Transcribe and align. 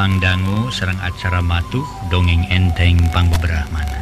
Pangdango 0.00 0.72
Serang 0.72 0.96
acara 1.04 1.44
matuh 1.44 1.84
dongeng 2.08 2.48
enteng 2.48 2.96
entengpangbebrahmana 2.96 4.00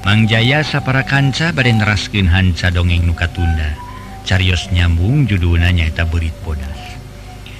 Mangjaya 0.00 0.64
sapara 0.64 1.04
kanca 1.04 1.52
badai 1.52 1.76
raskin 1.76 2.24
Hanca 2.24 2.72
dongeng 2.72 3.04
nuka 3.04 3.28
tunda 3.28 3.76
Carios 4.24 4.72
nyambung 4.72 5.28
judulnanyaeta 5.28 6.08
berit 6.08 6.32
bodas. 6.40 6.80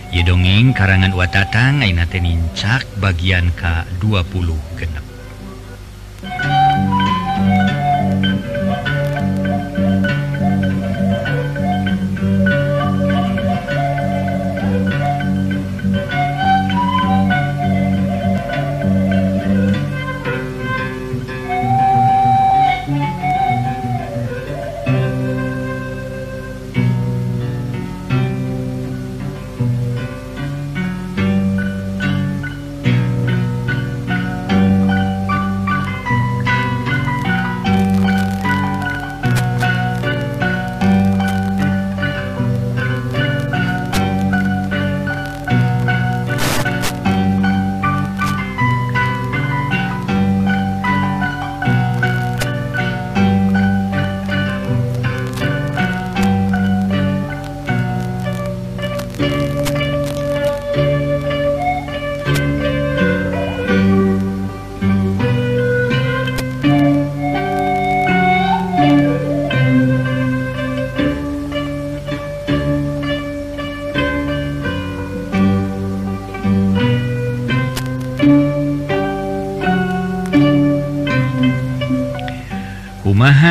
Ye 0.08 0.24
dongeng 0.24 0.72
karangan 0.72 1.12
watatang 1.12 1.84
Ainateninncak 1.84 2.88
bagian 2.96 3.52
K20 3.52 4.48
genep. 4.80 5.03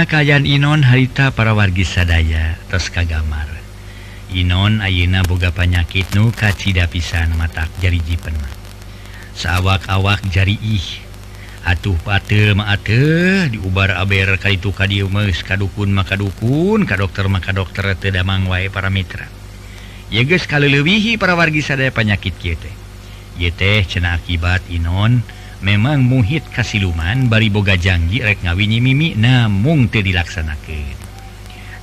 kayan 0.03 0.43
Inon 0.47 0.83
harita 0.83 1.31
para 1.31 1.55
wargi 1.55 1.87
sadaya 1.87 2.59
tos 2.67 2.91
kagamar. 2.91 3.47
Inon 4.33 4.81
Ayeuna 4.81 5.21
boga 5.21 5.53
panyakit 5.53 6.11
nu 6.17 6.33
kacida 6.33 6.89
pisan 6.89 7.31
matak 7.37 7.69
jari 7.79 8.01
jipen 8.01 8.33
sawak-awak 9.37 10.25
jari 10.29 10.57
ih. 10.61 11.03
Atuh 11.63 11.95
patil 12.03 12.59
maate 12.59 13.47
diubar 13.53 13.95
aber 13.95 14.35
kali 14.35 14.59
itu 14.59 14.75
ka 14.75 14.83
diemes 14.89 15.43
kadukun 15.47 15.95
maka 15.95 16.19
dukun 16.19 16.83
ka 16.83 16.99
dokter 16.99 17.29
maka 17.31 17.55
dokter 17.55 17.95
tedamang 17.95 18.49
wae 18.49 18.67
para 18.67 18.91
mitra. 18.91 19.29
Yeges 20.11 20.43
kalau 20.45 20.67
lewihi 20.67 21.15
para 21.15 21.37
wargi 21.39 21.63
sadaya 21.63 21.91
panyakit 21.93 22.35
yete 22.43 22.71
yete 23.39 23.85
cena 23.87 24.19
akibat 24.19 24.65
Inon 24.67 25.19
dan 25.19 25.42
memang 25.63 26.03
muhid 26.03 26.43
Kasiluman 26.51 27.31
bariboga 27.31 27.79
janji 27.79 28.19
rek 28.19 28.43
ngawinyi 28.43 28.83
mimi 28.83 29.15
namung 29.15 29.87
teu 29.87 30.03
dilaksanakeun. 30.03 30.99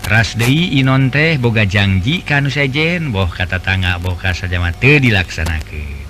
Ras 0.07 0.37
deui 0.37 0.77
inon 0.79 1.09
teh 1.09 1.41
boga 1.41 1.65
janji 1.65 2.21
kanu 2.21 2.53
sejen 2.53 3.11
boh 3.11 3.27
kata 3.27 3.59
tangga 3.59 3.97
boh 3.97 4.15
kasajama 4.15 4.77
teu 4.77 5.01
dilaksanakeun. 5.01 6.05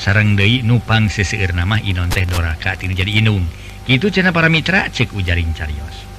Sareng 0.00 0.34
deui 0.34 0.64
nupang 0.64 1.12
seseueur 1.12 1.52
nama 1.52 1.76
inon 1.78 2.08
teh 2.08 2.24
doraka 2.24 2.74
tilu 2.80 2.96
jadi 2.96 3.20
inung. 3.20 3.44
Itu 3.84 4.08
cenah 4.08 4.32
para 4.32 4.48
mitra 4.48 4.88
cek 4.88 5.12
ujaring 5.12 5.52
carios 5.52 6.14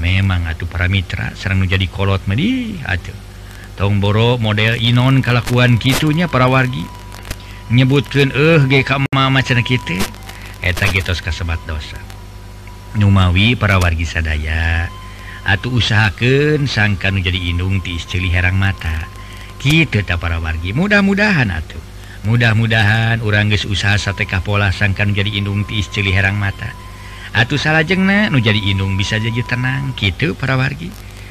memang 0.00 0.48
atuh 0.48 0.66
para 0.66 0.88
mitra 0.88 1.36
serang 1.36 1.62
menjadi 1.62 1.86
kolot 1.86 2.24
medih 2.24 2.80
atuh. 2.88 3.14
Tongboro 3.76 4.40
model 4.40 4.80
inon 4.80 5.20
kalakuan 5.20 5.76
kitunya 5.76 6.26
para 6.26 6.48
wargi. 6.48 6.99
nyebutkan 7.70 8.34
eh 8.34 8.60
eta 10.60 10.84
getos 10.90 11.22
kasebat 11.22 11.62
dosa. 11.64 11.96
Numawi 12.98 13.54
para 13.54 13.78
wargi 13.78 14.04
sadaya. 14.04 14.90
Atau 15.46 15.78
usahakan 15.78 16.68
sangkan 16.68 17.16
menjadi 17.16 17.40
inung 17.40 17.80
tiiscili 17.80 18.28
herang 18.28 18.60
mata. 18.60 19.08
Kita 19.56 20.04
tak 20.04 20.20
para 20.20 20.42
wargi 20.42 20.74
mudah-mudahan 20.76 21.48
atuh 21.48 21.80
mudah-mudahan 22.20 23.24
orang 23.24 23.48
guys 23.48 23.64
usaha 23.64 23.96
satekah 23.96 24.44
pola 24.44 24.68
sangkan 24.68 25.12
menjadi 25.12 25.40
inung 25.40 25.64
tiiscili 25.64 26.12
herang 26.12 26.36
mata. 26.36 26.68
Atuh 27.32 27.56
salah 27.56 27.86
jengna 27.86 28.28
nu 28.28 28.42
jadi 28.42 28.58
inung 28.58 28.98
bisa 28.98 29.16
jadi 29.16 29.40
tenang 29.46 29.94
gitu 29.96 30.34
para 30.36 30.58
wargi. 30.58 30.90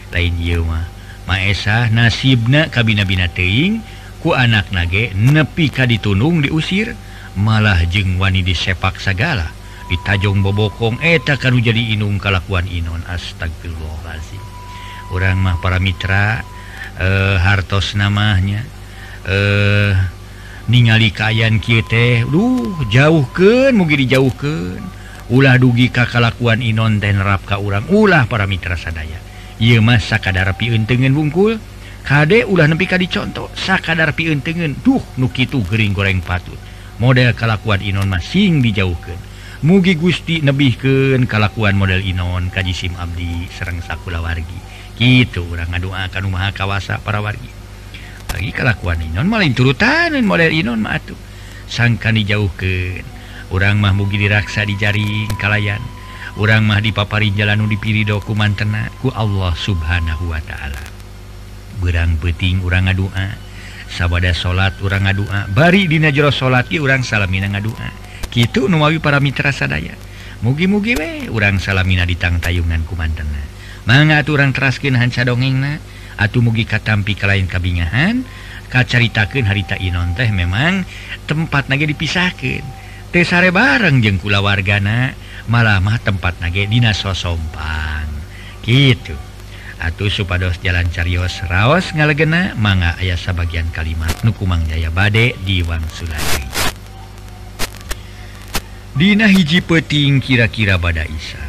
Lain 0.10 0.42
Yuma 0.42 0.90
Maesah 1.30 1.94
nasibna 1.94 2.74
kabina-bina 2.74 3.30
teing 3.30 3.86
dan 3.86 3.99
ku 4.20 4.36
anak 4.36 4.72
nage 4.76 5.16
nepi 5.16 5.72
ka 5.72 5.88
ditunung 5.88 6.44
diusir 6.44 6.94
malah 7.40 7.80
jeng 7.88 8.20
wani 8.20 8.44
di 8.44 8.54
sepak 8.54 9.00
segala 9.00 9.48
ditajong 9.90 10.44
bobokong 10.46 11.02
eta 11.02 11.40
kanu 11.40 11.64
jadi 11.64 11.98
inung 11.98 12.22
kalakuan 12.22 12.68
Inon 12.70 13.02
astagfirullahalazim 13.08 14.44
orang 15.16 15.40
mah 15.40 15.58
para 15.64 15.82
mitra 15.82 16.46
eh, 17.00 17.38
hartos 17.42 17.98
namanya 17.98 18.62
eh 19.26 20.20
ningali 20.70 21.10
kayan 21.10 21.58
kieu 21.58 21.82
teh 21.82 22.22
duh 22.30 22.78
jauhkeun 22.94 23.74
mugi 23.74 24.06
dijauhkeun. 24.06 25.02
Ulah 25.30 25.62
dugi 25.62 25.94
ka 25.94 26.10
kalakuan 26.10 26.62
Inon 26.62 26.98
dan 26.98 27.22
nerap 27.22 27.46
ka 27.46 27.62
urang. 27.62 27.86
Ulah 27.90 28.26
para 28.26 28.50
mitra 28.50 28.74
sadaya. 28.74 29.18
Ieu 29.62 29.78
masa 29.78 30.18
sakadar 30.18 30.50
pieun 30.58 30.90
bungkul. 30.90 31.62
Kade 32.04 32.48
ulah 32.48 32.66
nepi 32.66 32.90
ka 32.90 32.98
dicontoh 32.98 33.52
sakadar 33.54 34.16
piuntengen 34.18 34.80
duh 34.82 35.02
nukitu 35.20 35.62
Gering 35.68 35.94
goreng 35.94 36.20
patut. 36.24 36.58
Model 37.00 37.32
kalakuan 37.32 37.80
Inon 37.80 38.12
masing 38.12 38.60
dijauhkan 38.60 39.16
mugi 39.60 39.96
Gusti 40.00 40.40
nebihken 40.40 41.28
kalakuan 41.28 41.76
model 41.76 42.00
Inon 42.00 42.48
Kajisim 42.48 42.96
Abdi 42.96 43.48
Serang 43.52 43.84
Sakula 43.84 44.24
wargi 44.24 44.56
gitu 45.00 45.48
orang 45.48 45.72
ngadoakan 45.72 46.22
rumah 46.28 46.52
kawasa 46.52 47.00
para 47.00 47.24
wargi. 47.24 47.48
Lagi 48.36 48.52
kelakuan 48.52 49.00
Inon 49.00 49.28
malin 49.32 49.56
turutanan 49.56 50.24
model 50.28 50.52
Inon 50.52 50.84
matu 50.84 51.16
sangkan 51.70 52.20
dijauhkan 52.20 53.04
orang 53.54 53.78
mah 53.80 53.94
mugi 53.94 54.18
diraksa 54.18 54.66
di 54.66 54.76
jaring 54.80 55.30
kalayan. 55.40 55.82
Orang 56.40 56.72
mah 56.72 56.80
dipapari 56.80 57.36
jalanu 57.36 57.68
dipiri 57.68 58.08
dokumen 58.08 58.56
tenaku 58.56 59.12
Allah 59.12 59.52
subhanahu 59.60 60.32
Wa 60.32 60.40
Ta'ala. 60.40 60.89
berang 61.80 62.20
peting 62.20 62.62
urang 62.62 62.86
ngadua. 62.92 63.34
Sabada 63.90 64.36
salat 64.36 64.78
urang 64.84 65.08
ngadua. 65.10 65.50
Bari 65.50 65.90
dina 65.90 66.14
jero 66.14 66.30
salat 66.30 66.70
ki 66.70 66.78
urang 66.78 67.02
salamina 67.02 67.50
ngadua. 67.50 67.90
Kitu 68.30 68.70
nuawi 68.70 69.02
para 69.02 69.18
mitra 69.18 69.50
sadaya. 69.50 69.98
Mugi-mugi 70.46 70.94
we 71.00 71.12
urang 71.32 71.58
salamina 71.58 72.08
ditang 72.08 72.40
tayungan 72.40 72.88
kumantengah 72.88 73.50
manga 73.90 74.22
urang 74.30 74.54
teraskeun 74.54 74.94
hanca 74.94 75.26
dongengna 75.26 75.82
atuh 76.14 76.46
mugi 76.46 76.70
katampi 76.70 77.18
ka 77.18 77.26
lain 77.26 77.50
kabingahan. 77.50 78.22
Kacaritakeun 78.70 79.50
harita 79.50 79.74
inon 79.82 80.14
teh 80.14 80.30
memang 80.30 80.86
tempat 81.26 81.74
nage 81.74 81.90
dipisahkeun. 81.90 82.62
Teh 83.10 83.26
sare 83.26 83.50
bareng 83.50 83.98
jeung 84.06 84.22
kula 84.22 84.46
wargana 84.46 85.18
malah 85.50 85.82
mah 85.82 85.98
tempat 85.98 86.38
nage 86.38 86.70
dina 86.70 86.94
sosompang. 86.94 88.06
Gitu 88.62 89.29
Atuh 89.80 90.12
supados 90.12 90.60
jalan 90.60 90.92
carios 90.92 91.40
Raos 91.48 91.96
ngalegena 91.96 92.52
manga 92.60 93.00
ayasa 93.00 93.32
bagian 93.32 93.72
kalimat 93.72 94.12
Nukumang 94.28 94.68
Jaya 94.68 94.92
Bade 94.92 95.40
di 95.48 95.64
Wangsulai. 95.64 96.52
Dina 99.00 99.32
hiji 99.32 99.64
peting 99.64 100.20
kira-kira 100.20 100.76
bada 100.76 101.08
Isa. 101.08 101.40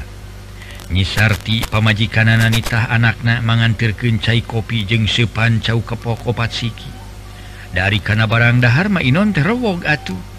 Nyisarti 0.94 1.66
pamajikanana 1.66 2.46
nitah 2.46 2.86
anakna 2.94 3.42
mangantir 3.42 3.98
kencai 3.98 4.46
kopi 4.46 4.86
jeung 4.86 5.10
sepancau 5.10 5.82
kepok 5.82 6.30
opat 6.30 6.54
siki. 6.54 6.90
Dari 7.74 7.98
kana 7.98 8.30
barang 8.30 8.62
dahar 8.62 8.94
ma 8.94 9.02
inon 9.02 9.34
terewog 9.34 9.82
atuh. 9.82 10.30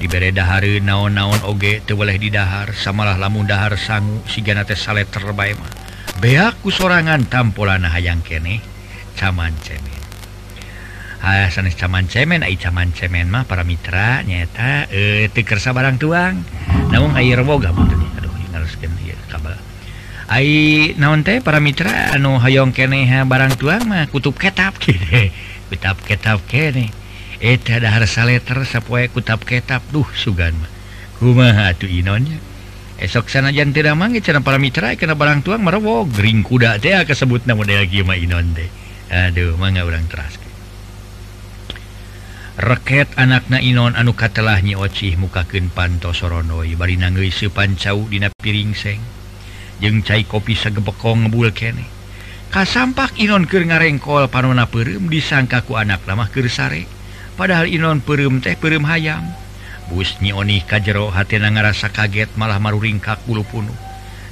dibere 0.00 0.34
dahar 0.34 0.64
naon-naon 0.64 1.44
oge 1.46 1.78
teu 1.86 1.94
boleh 1.94 2.18
didahar 2.18 2.74
samalah 2.74 3.14
lamun 3.14 3.46
dahar 3.46 3.78
sangu 3.78 4.24
si 4.26 4.42
ganate 4.42 4.74
salet 4.74 5.06
terbaik 5.06 5.60
mah. 5.60 5.83
beku 6.22 6.70
sorangan 6.70 7.26
tampolan 7.26 7.82
hayang 7.86 8.22
kene 8.22 8.62
caman 9.18 9.54
cemen. 9.62 10.02
Ah, 11.24 11.48
sanes 11.48 11.72
caman 11.74 12.04
cemen 12.04 12.44
ay 12.44 12.60
caman 12.60 12.92
cemen 12.92 13.32
mah 13.32 13.48
para 13.48 13.64
mitra 13.64 14.20
nyata 14.22 14.86
eh 14.92 15.30
kersa 15.32 15.72
barang 15.72 15.96
tuang. 15.96 16.44
Namun 16.92 17.16
air 17.16 17.40
boga 17.42 17.72
butuh 17.72 17.96
aduh 18.20 18.30
ngaruskeun 18.52 18.92
ieu 19.02 19.16
kabel. 19.32 19.56
Ai 20.28 20.92
naon 21.00 21.24
teh 21.24 21.40
para 21.40 21.58
mitra 21.58 22.12
anu 22.12 22.36
hayong 22.38 22.76
kene 22.76 23.08
ha 23.08 23.24
barang 23.24 23.56
tuang 23.56 23.88
mah 23.88 24.06
kutub 24.12 24.36
ketap 24.36 24.76
kieu 24.82 25.00
ketap 25.72 25.96
kitab 26.04 26.38
kene 26.44 26.92
eh, 27.40 27.56
eta 27.56 27.80
dahar 27.80 28.04
saleter 28.04 28.62
sapoe 28.68 29.08
kutub 29.08 29.42
kitab 29.42 29.80
duh 29.90 30.06
sugan 30.12 30.52
mah. 30.54 30.70
Kumaha 31.18 31.72
atuh 31.72 31.88
inonnya 31.88 32.53
esok 32.98 33.26
sana 33.26 33.50
jan 33.50 33.74
tidak 33.74 33.98
mangi 33.98 34.22
cara 34.22 34.38
para 34.38 34.58
mitra 34.58 34.94
karena 34.94 35.18
barang 35.18 35.42
tuang 35.42 35.62
merowo 35.62 36.06
gering 36.06 36.46
kuda 36.46 36.78
teh 36.78 36.94
kesebut 37.02 37.42
namun 37.46 37.66
model 37.66 37.86
gima 37.90 38.14
inon 38.14 38.54
deh 38.54 38.70
aduh 39.10 39.58
mangga 39.58 39.82
orang 39.82 40.06
teras 40.06 40.44
reket 42.54 43.10
anakna 43.18 43.58
Inon 43.58 43.98
anu 43.98 44.14
katelah 44.14 44.62
nyiocih 44.62 45.18
mukaken 45.18 45.74
panto 45.74 46.14
soronoi. 46.14 46.78
Bari 46.78 46.94
nangis 46.94 47.42
sepancau 47.42 48.06
dina 48.06 48.30
piring 48.30 48.72
seng. 48.78 49.02
Jeng 49.82 50.06
cai 50.06 50.22
kopi 50.22 50.54
sagebekong 50.54 51.26
ngebul 51.26 51.50
kene. 51.50 51.82
Kasampak 52.54 53.18
Inon 53.18 53.50
keur 53.50 53.66
ngarengkol 53.66 54.30
panona 54.30 54.70
perem 54.70 55.10
disangkaku 55.10 55.74
anak 55.74 56.06
lama 56.06 56.30
keur 56.30 56.46
sare. 56.46 56.86
Padahal 57.34 57.66
Inon 57.66 57.98
perem 57.98 58.38
teh 58.38 58.54
perem 58.54 58.86
hayam 58.86 59.43
bus 59.90 60.16
busnyioni 60.16 60.64
kajjero 60.64 61.12
hatina 61.12 61.52
ngerasa 61.52 61.92
kaget 61.92 62.32
malah 62.40 62.56
maru 62.56 62.80
ringkak 62.80 63.20
bulu 63.28 63.44
punuh 63.44 63.76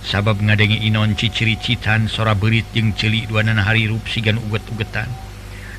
sabab 0.02 0.42
ngadengi 0.42 0.82
Inon 0.82 1.14
ciciri-citan 1.14 2.10
sora 2.10 2.34
berit 2.34 2.66
jeung 2.74 2.92
celik 2.92 3.30
hari 3.30 3.86
rup 3.86 4.02
sigan 4.10 4.42
uget-ugetan. 4.42 5.06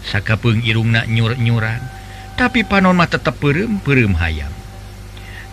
Sakapung 0.04 0.64
irungna 0.64 1.08
nyur-nyuran 1.08 1.80
tapi 2.36 2.68
panon 2.68 2.98
mah 2.98 3.08
tetep 3.08 3.40
perem-perem 3.40 4.20
hayam. 4.20 4.52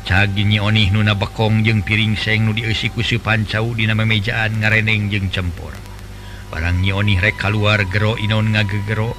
Cagi 0.06 0.42
nyioni 0.48 0.90
nuna 0.90 1.14
bekong 1.14 1.62
jeung 1.62 1.84
piring 1.86 2.16
seng 2.16 2.48
nu 2.48 2.52
dieusi 2.56 2.90
ku 2.90 3.04
pancau 3.20 3.76
dina 3.76 3.94
memejaan 3.94 4.58
ngareneng 4.58 5.12
jeung 5.12 5.28
cempor 5.28 5.76
barang 6.50 6.82
nyioni 6.82 7.14
rek 7.14 7.38
keluar 7.38 7.86
gero 7.86 8.18
Inon 8.18 8.50
ngagegero 8.50 9.14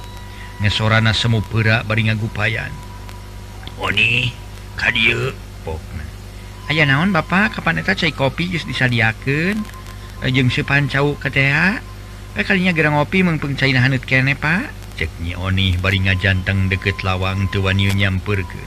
ngesorana 0.60 1.16
semu 1.16 1.40
pera 1.40 1.80
bari 1.80 2.12
ngagupayan. 2.12 2.72
Oni 3.80 4.41
aya 6.70 6.88
naon 6.88 7.12
Bapak 7.12 7.58
kapaneta 7.58 7.92
cair 7.92 8.14
kopi 8.16 8.48
just 8.48 8.64
disadiaken 8.64 9.60
eh, 10.24 10.30
jeng 10.32 10.48
sepan 10.48 10.88
cau 10.88 11.18
keTA 11.18 11.82
eh, 12.38 12.44
kalinya 12.46 12.72
gerang 12.72 12.96
ngopi 12.96 13.20
mengpengcain 13.26 13.76
hanut 13.76 14.02
kene 14.08 14.32
Pak 14.38 14.82
ceknya 14.96 15.40
Oni 15.40 15.76
baringa 15.80 16.14
janteng 16.16 16.68
deket 16.68 17.00
lawang 17.02 17.48
tuan 17.50 17.76
nyamper 17.76 18.40
ke 18.44 18.62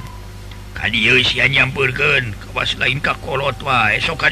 sia 1.25 1.49
nyampurken 1.49 2.35
lain 2.53 2.99
kakolot 3.01 3.57
wae. 3.63 3.97
Sok 4.03 4.27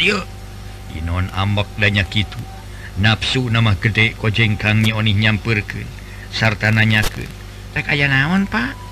Inon 0.94 1.32
ambak 1.34 1.66
danya 1.82 2.06
gitu 2.06 2.38
nafsu 3.02 3.50
nama 3.50 3.74
gede 3.74 4.14
kojengkangnya 4.22 4.94
Oni 4.94 5.18
nyampurken 5.18 5.88
sarta 6.30 6.70
nanya 6.70 7.02
ke 7.02 7.26
aya 7.90 8.06
naon 8.06 8.46
Pak 8.46 8.83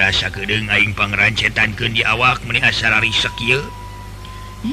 rasa 0.00 0.32
kedeng 0.32 0.72
pangerancetan 0.96 1.76
ke 1.76 1.92
di 1.92 2.00
awak 2.00 2.40
menasararisekil 2.48 3.84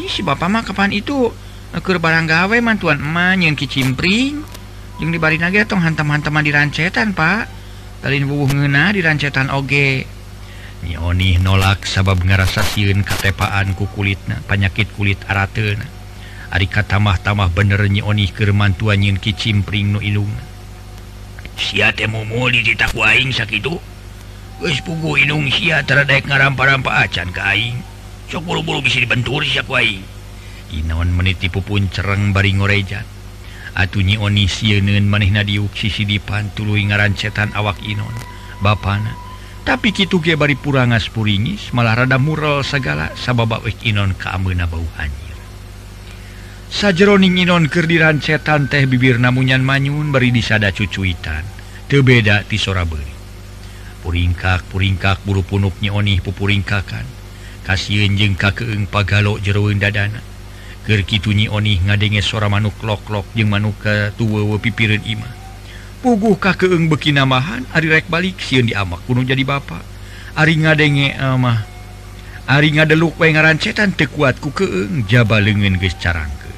si 0.07 0.23
Bapak 0.23 0.47
mah 0.47 0.63
kapan 0.63 0.95
itu? 0.95 1.31
Nekur 1.71 1.99
barang 1.99 2.27
gawe 2.27 2.57
mantuan 2.63 2.99
eman 2.99 3.43
yang 3.43 3.55
kicimpring. 3.59 4.43
Yang 4.99 5.09
dibari 5.17 5.35
naga 5.35 5.67
tong 5.67 5.83
hantam-hantaman 5.83 6.43
di 6.45 6.51
rancetan 6.51 7.11
Pak. 7.11 7.43
Tadi 8.03 8.23
bubuh 8.23 8.49
ngena 8.51 8.95
di 8.95 9.03
rancetan 9.03 9.51
oge. 9.51 10.07
Nyoni 10.81 11.37
nolak 11.37 11.85
sabab 11.85 12.23
ngerasa 12.25 12.65
siun 12.65 13.05
katepaan 13.05 13.77
ku 13.77 13.85
kulitna 13.91 14.41
penyakit 14.49 14.89
kulit 14.97 15.19
aratena. 15.29 15.85
Arika 16.51 16.83
tamah-tamah 16.83 17.47
bener 17.53 17.79
nyoni 17.87 18.27
kerman 18.31 18.75
tuan 18.75 18.99
nyin 18.99 19.15
kicimpring 19.15 19.95
nu 19.95 20.03
ilung 20.03 20.27
Sia 21.55 21.95
temu 21.95 22.27
muli 22.27 22.59
ditakwaing 22.59 23.31
sakitu 23.31 23.79
pugu 24.61 25.17
Inung 25.17 25.49
siaek 25.49 26.29
ngarampa-rampa 26.29 27.01
acan 27.01 27.33
kaing 27.33 27.81
sok 28.29 28.45
buru-buru 28.45 28.85
bisa 28.85 29.01
dibentur 29.01 29.41
siap 29.41 29.65
waing 29.65 30.05
Inon 30.71 31.09
menitipu 31.11 31.65
pun 31.65 31.89
cereng 31.89 32.29
bari 32.29 32.53
ngorejan 32.53 33.03
atunyi 33.75 34.19
oni 34.21 34.45
siun 34.45 34.87
maneh 35.07 35.31
na 35.31 35.41
diuk 35.41 35.73
sisi 35.73 36.03
dipan 36.05 36.51
tuluy 36.53 36.83
ngaran 36.85 37.15
setan 37.15 37.51
awak 37.55 37.79
Inon. 37.87 38.13
Bapana. 38.61 39.17
Tapi 39.61 39.93
kitu 39.93 40.21
ge 40.21 40.37
bari 40.37 40.57
purangas 40.57 41.09
puringis 41.09 41.73
malah 41.73 42.05
rada 42.05 42.17
mural 42.21 42.61
segala 42.61 43.13
sababa 43.17 43.61
wek 43.61 43.81
Inon 43.85 44.13
kaameuna 44.17 44.65
bau 44.69 44.85
anjir 44.97 45.37
Sajeroning 46.71 47.41
Inon 47.41 47.67
kerdiran 47.67 48.21
setan 48.21 48.69
teh 48.69 48.85
bibir 48.85 49.17
namunyan 49.17 49.65
manyun 49.65 50.13
beri 50.13 50.31
disada 50.31 50.71
cucuitan. 50.71 51.43
Tebeda 51.91 52.47
ti 52.47 52.55
sora 52.55 52.87
beuri 52.87 53.20
puringkak 54.01 54.65
puringkak 54.73 55.21
buru 55.21 55.45
punuknya 55.45 55.93
onih 55.93 56.19
pupuringkakan. 56.19 57.05
Kasihin 57.61 58.17
jengka 58.17 58.57
keeng 58.57 58.89
pagalo 58.89 59.37
jeroun 59.37 59.77
dadana. 59.77 60.19
Gerkitunyi 60.81 61.45
onih 61.45 61.77
ngadenge 61.85 62.25
sora 62.25 62.49
manuk 62.49 62.73
loklok 62.81 63.29
jeung 63.37 63.53
manuka 63.53 64.09
tuwewe 64.17 64.57
pipirin 64.57 65.05
ima. 65.05 65.29
Puguh 66.01 66.33
ka 66.41 66.57
keeng 66.57 66.89
beki 66.89 67.13
namahan 67.13 67.69
ari 67.69 67.93
rek 67.93 68.09
balik 68.09 68.41
siun 68.41 68.65
diamak 68.65 69.05
kuno 69.05 69.21
jadi 69.21 69.45
bapak 69.45 69.85
ari 70.33 70.57
ngadenge 70.57 71.13
eh, 71.13 71.21
amah 71.21 71.61
ari 72.49 72.73
ngadeluk 72.73 73.13
wae 73.21 73.29
ngarancetan 73.29 73.93
teu 73.93 74.09
kuat 74.09 74.41
ku 74.41 74.49
keeng 74.49 75.05
jaba 75.05 75.37
leungeun 75.37 75.77
geus 75.77 75.93
carangke. 76.01 76.49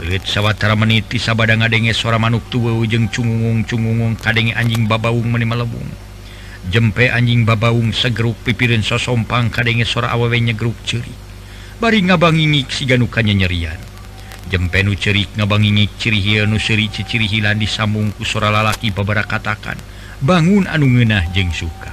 Elit 0.00 0.24
sawatara 0.24 0.72
menit 0.72 1.12
sabada 1.20 1.52
ngadenge 1.52 1.92
sora 1.92 2.16
manuk 2.16 2.48
tuwewe 2.48 2.88
jeung 2.88 3.12
cungungung 3.12 3.68
cungungung 3.68 4.16
kadenge 4.16 4.56
anjing 4.56 4.88
babaung 4.88 5.28
meni 5.28 5.44
melebung 5.44 5.86
jempe 6.70 7.12
anjing 7.12 7.44
babaung 7.48 7.92
segeruk 7.92 8.36
pipirin 8.44 8.84
sosompang 8.84 9.50
kadenge 9.50 9.84
sora 9.88 10.12
awawenya 10.12 10.52
grup 10.52 10.76
ceri. 10.84 11.12
Bari 11.80 12.04
ngabangingik 12.06 12.70
si 12.70 12.86
ganukannya 12.86 13.34
nyerian 13.34 13.94
jempe 14.54 14.84
nu 14.84 14.92
cerik 14.94 15.32
ngabangingik 15.34 15.96
ciri 15.96 16.44
nu 16.44 16.60
seri 16.60 16.92
ciciri 16.92 17.26
hilan 17.26 17.58
disambung 17.58 18.12
ku 18.12 18.28
sora 18.28 18.52
lalaki 18.52 18.92
babara 18.92 19.24
katakan 19.24 19.80
bangun 20.20 20.68
anu 20.68 20.84
ngenah 20.86 21.32
jeng 21.32 21.48
suka. 21.50 21.90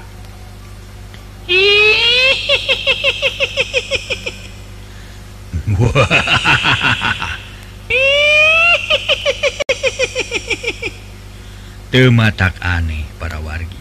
Tematak 11.92 12.56
aneh 12.64 13.04
para 13.20 13.44
wargi. 13.44 13.81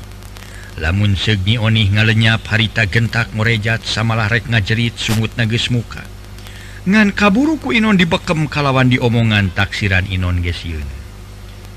lamun 0.80 1.12
segi 1.14 1.60
onih 1.60 1.92
ngalenyap 1.92 2.48
harita 2.48 2.88
gentak 2.88 3.30
murejat 3.36 3.84
samalah 3.84 4.32
rek 4.32 4.48
ngajerit 4.48 4.96
sumut 4.96 5.30
nages 5.36 5.68
muka. 5.68 6.02
Ngan 6.88 7.12
kaburuku 7.12 7.76
Inon 7.76 8.00
dibekem 8.00 8.48
kalawan 8.48 8.88
di 8.88 8.96
omongan 8.96 9.52
taksiran 9.52 10.08
Inon 10.08 10.40
gesiun 10.40 11.00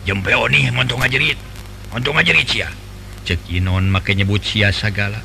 jempe 0.04 0.36
onih 0.36 0.72
montung 0.72 1.00
ngajerit 1.00 1.40
montung 1.92 2.16
ngajerit 2.16 2.48
sia. 2.48 2.70
Cek 3.24 3.48
Inon 3.52 3.88
make 3.88 4.12
nyebut 4.16 4.44
sia 4.44 4.72
sagala. 4.72 5.24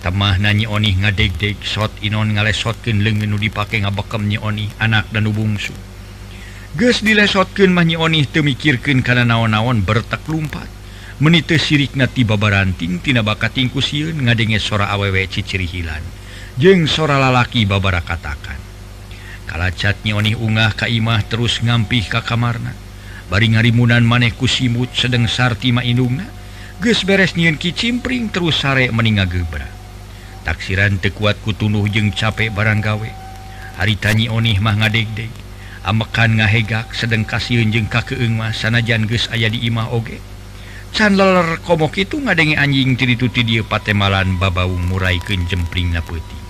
Temah 0.00 0.40
nanyi 0.40 0.64
onih 0.68 1.04
ngadeg-deg 1.04 1.60
sot 1.60 1.92
Inon 2.00 2.36
ngalesotkeun 2.36 3.04
leungeun 3.04 3.32
nu 3.32 3.40
dipake 3.40 3.80
ngabekem 3.80 4.28
nyi 4.28 4.38
onih 4.40 4.68
anak 4.80 5.08
dan 5.12 5.28
bungsu. 5.28 5.72
Geus 6.76 7.00
dilesotkeun 7.00 7.72
mah 7.72 7.84
nyi 7.84 7.96
onih 7.96 8.28
teu 8.28 8.44
mikirkeun 8.44 9.00
kana 9.00 9.24
naon-naon 9.24 9.84
bertek 9.84 10.24
lumpat. 10.28 10.75
menite 11.16 11.56
sirik 11.56 11.96
nati 11.96 12.22
babarantingtina 12.28 13.24
bakattingku 13.24 13.80
siun 13.80 14.28
ngadenge 14.28 14.60
sora 14.60 14.92
awewe 14.92 15.24
ciciri 15.24 15.64
hilan 15.64 16.04
jeng 16.60 16.84
sora 16.84 17.16
lalaki 17.16 17.64
babara 17.64 18.04
katakan 18.04 18.60
kalacatnya 19.46 20.12
onih 20.18 20.36
ungah 20.36 20.74
Kaimah 20.76 21.24
terus 21.30 21.62
ngampih 21.62 22.10
ka 22.10 22.20
kamarna. 22.20 22.74
Bari 23.26 23.56
ngarimunan 23.56 24.04
maneh 24.06 24.30
kusimut 24.34 24.92
sedang 24.94 25.26
sarti 25.26 25.74
mainungna. 25.74 26.28
Ges 26.78 27.02
beres 27.08 27.34
nyiin 27.34 27.56
kicimpring 27.56 28.28
terus 28.28 28.60
sare 28.60 28.92
meninga 28.92 29.24
gebra 29.24 29.64
taksiran 30.46 31.02
tekuat 31.02 31.42
kutunuh 31.42 31.82
jeng 31.90 32.14
capek 32.14 32.54
barang 32.54 32.78
gawe. 32.78 33.10
Hari 33.82 33.94
tanyi 33.98 34.30
onih 34.30 34.62
mah 34.62 34.78
ngadegdeg. 34.78 35.32
Amekan 35.82 36.38
ngahegak 36.38 36.94
sedang 36.94 37.26
kasiun 37.26 37.74
jeng 37.74 37.90
kakeengmah 37.90 38.54
sanajan 38.54 39.10
ges 39.10 39.26
aya 39.34 39.50
di 39.50 39.66
imah 39.66 39.90
oge. 39.90 40.22
Chandler 40.96 41.60
komok 41.60 42.00
itu 42.00 42.16
ngadenge 42.16 42.56
anjing 42.56 42.96
tirituti 42.96 43.44
dia 43.44 43.60
patemalan 43.60 44.40
babau 44.40 44.72
murai 44.72 45.20
kenjempling 45.20 45.92
na 45.92 46.00
putih 46.00 46.40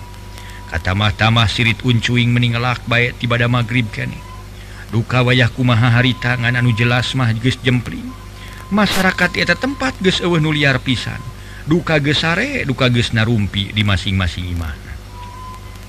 katamah-tamah 0.71 1.51
sirit 1.51 1.83
uncuing 1.83 2.31
meninggalak 2.31 2.79
baik 2.87 3.19
tibada 3.19 3.51
magrib 3.51 3.91
kene. 3.91 4.15
Duka 4.87 5.19
wayah 5.19 5.51
kumaha 5.51 5.99
hari 5.99 6.15
tangan 6.15 6.55
anu 6.55 6.71
jelas 6.71 7.11
mah 7.11 7.35
geus 7.35 7.59
jempling. 7.59 8.07
Masyarakat 8.71 9.35
eta 9.35 9.59
tempat 9.59 9.99
geus 9.99 10.23
eueuh 10.23 10.39
nu 10.39 10.55
liar 10.55 10.79
pisan. 10.79 11.19
Duka 11.67 11.99
geus 11.99 12.23
sare 12.23 12.63
duka 12.63 12.87
geus 12.87 13.11
narumpi 13.11 13.75
di 13.75 13.83
masing-masing 13.83 14.47
imah 14.55 14.87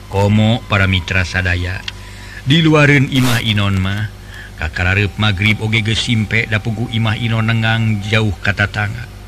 komo 0.09 0.65
para 0.67 0.89
mitra 0.89 1.23
sadaya 1.23 1.85
di 2.49 2.65
luarin 2.65 3.13
imah 3.13 3.45
inon 3.45 3.77
mah 3.77 4.09
kakarep 4.59 5.15
magrib 5.17 5.63
oge 5.63 5.81
ogege 5.81 5.95
simpek 5.95 6.51
dapugu 6.51 6.91
imah 6.91 7.15
Ino 7.15 7.39
nengang 7.39 8.03
jauh 8.03 8.35
kata 8.43 8.67
tangga 8.67 9.19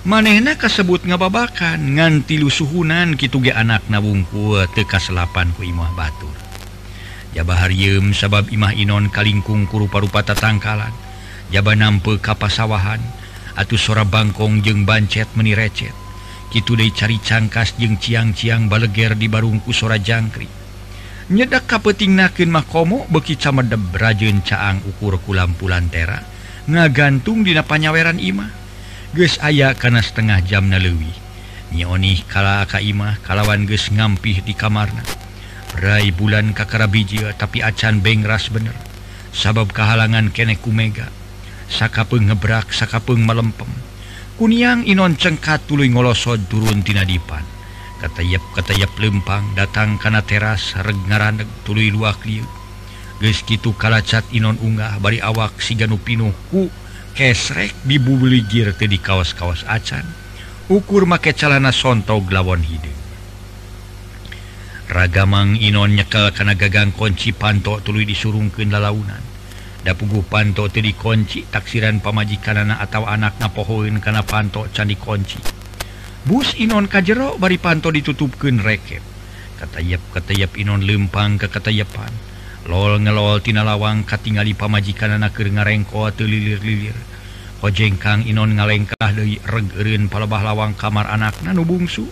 manehna 0.00 0.56
kasebut 0.56 1.04
ngababakan 1.04 2.00
nganti 2.00 2.40
lusuhunan 2.40 3.20
kituge 3.20 3.52
anak 3.52 3.84
nabungku 3.92 4.56
eh, 4.56 4.64
tekaselapan 4.72 5.52
ku 5.52 5.60
imah 5.60 5.92
Batur. 5.92 6.32
Jabaharium 7.36 8.10
sabab 8.10 8.50
imah 8.50 8.74
Inon 8.74 9.12
kalingkung 9.12 9.68
kurupa-rupa 9.68 10.24
tatangkalan. 10.24 10.90
Jaba 11.52 11.76
nampe 11.76 12.18
kapasawahan 12.18 13.02
atau 13.54 13.76
sora 13.76 14.02
bangkong 14.02 14.64
jeung 14.64 14.88
bancet 14.88 15.28
meni 15.36 15.54
recet. 15.54 15.94
Kitu 16.50 16.74
de 16.74 16.90
cari 16.90 17.22
cangkas 17.22 17.78
jeung 17.78 18.00
ciang-ciang 18.00 18.66
baleger 18.66 19.14
di 19.14 19.30
barungku 19.30 19.70
sora 19.70 20.00
jangkrik. 20.00 20.59
nyedak 21.30 21.70
kapeting 21.70 22.18
kapetingnakin 22.18 22.50
mahkomo 22.50 23.06
beki 23.06 23.38
camedeb 23.38 23.94
rajin 23.94 24.42
caang 24.42 24.82
ukur 24.82 25.22
kulam 25.22 25.54
pulantera 25.54 26.26
ngagantung 26.70 27.42
dina 27.42 27.66
panyaweran 27.66 28.22
imah. 28.22 28.50
Ges 29.10 29.42
aya 29.42 29.74
karena 29.74 29.98
setengah 29.98 30.38
jam 30.46 30.70
nalewi. 30.70 31.10
Nyonih 31.74 32.26
kala 32.30 32.66
ka 32.66 32.78
imah 32.78 33.18
kalawan 33.26 33.66
ges 33.66 33.90
ngampih 33.90 34.42
di 34.46 34.54
kamarna. 34.54 35.02
Rai 35.78 36.10
bulan 36.14 36.54
kakara 36.54 36.86
biji 36.90 37.22
tapi 37.34 37.62
acan 37.62 38.02
bengras 38.02 38.50
bener. 38.50 38.74
Sabab 39.34 39.70
kehalangan 39.70 40.34
keneku 40.34 40.70
mega. 40.74 41.10
Sakapeng 41.70 42.30
ngebrak 42.30 42.74
sakapeng 42.74 43.22
melempem. 43.22 43.70
Kuniang 44.34 44.86
inon 44.86 45.14
cengkat 45.14 45.66
tuluy 45.70 45.90
ngolosod 45.90 46.50
turun 46.50 46.82
tina 46.82 47.06
dipan. 47.06 47.59
katayap 48.00 48.42
katayap 48.56 48.92
lempang 48.96 49.44
datang 49.52 50.00
karena 50.00 50.24
teras 50.24 50.72
reggaraneg 50.80 51.46
tulu 51.68 51.84
luak 51.92 52.24
liu 52.24 52.48
geskitu 53.20 53.76
kalacat 53.76 54.24
Inon 54.32 54.56
unggah 54.58 54.96
bari 54.98 55.20
awak 55.20 55.60
siganu 55.60 56.00
pinuhku 56.00 56.72
kesrek 57.12 57.76
dibuligir 57.84 58.72
tadi 58.72 58.96
kaos-kaos 58.96 59.68
acan. 59.68 60.08
Ukur 60.72 61.04
make 61.04 61.36
calana 61.36 61.68
sonto 61.68 62.16
glawon 62.24 62.64
hidung. 62.64 62.96
Ragamang 64.88 65.60
Inon 65.60 65.94
nyekel 65.94 66.32
karena 66.34 66.56
gagang 66.56 66.96
kunci 66.96 67.36
pantok 67.36 67.84
tulu 67.84 68.02
disurungkan 68.02 68.72
lalaunan. 68.72 69.22
Da 69.84 69.92
puguh 69.92 70.24
pantok 70.24 70.72
tadi 70.72 70.96
kunci 70.96 71.44
taksiran 71.44 72.00
pamajikanana 72.00 72.80
atau 72.80 73.04
anak 73.04 73.36
napohoin 73.36 74.00
karena 74.00 74.24
pantok 74.24 74.72
candi 74.72 74.96
kunci 74.96 75.59
bus 76.26 76.56
Inon 76.60 76.90
kajjero 76.90 77.40
bari 77.40 77.56
panto 77.56 77.88
ditutupken 77.88 78.60
reket. 78.60 79.04
Katayap 79.60 80.00
katayap 80.16 80.56
Inon 80.56 80.84
lempang 80.84 81.36
ke 81.36 81.52
katayapan 81.52 82.30
lol 82.68 83.00
ngeloltina 83.00 83.64
lawang 83.64 84.04
katingali 84.04 84.52
pamajikan 84.52 85.16
anakker 85.16 85.48
ngarengko 85.48 86.12
telilir-lilir 86.12 86.96
ojengkang 87.64 88.28
Inon 88.28 88.56
ngalengkah 88.56 89.10
dari 89.12 89.40
regerin 89.40 90.12
palabah 90.12 90.52
lawang 90.52 90.76
kamar 90.76 91.08
anak 91.08 91.40
nanu 91.40 91.64
bungsu 91.64 92.04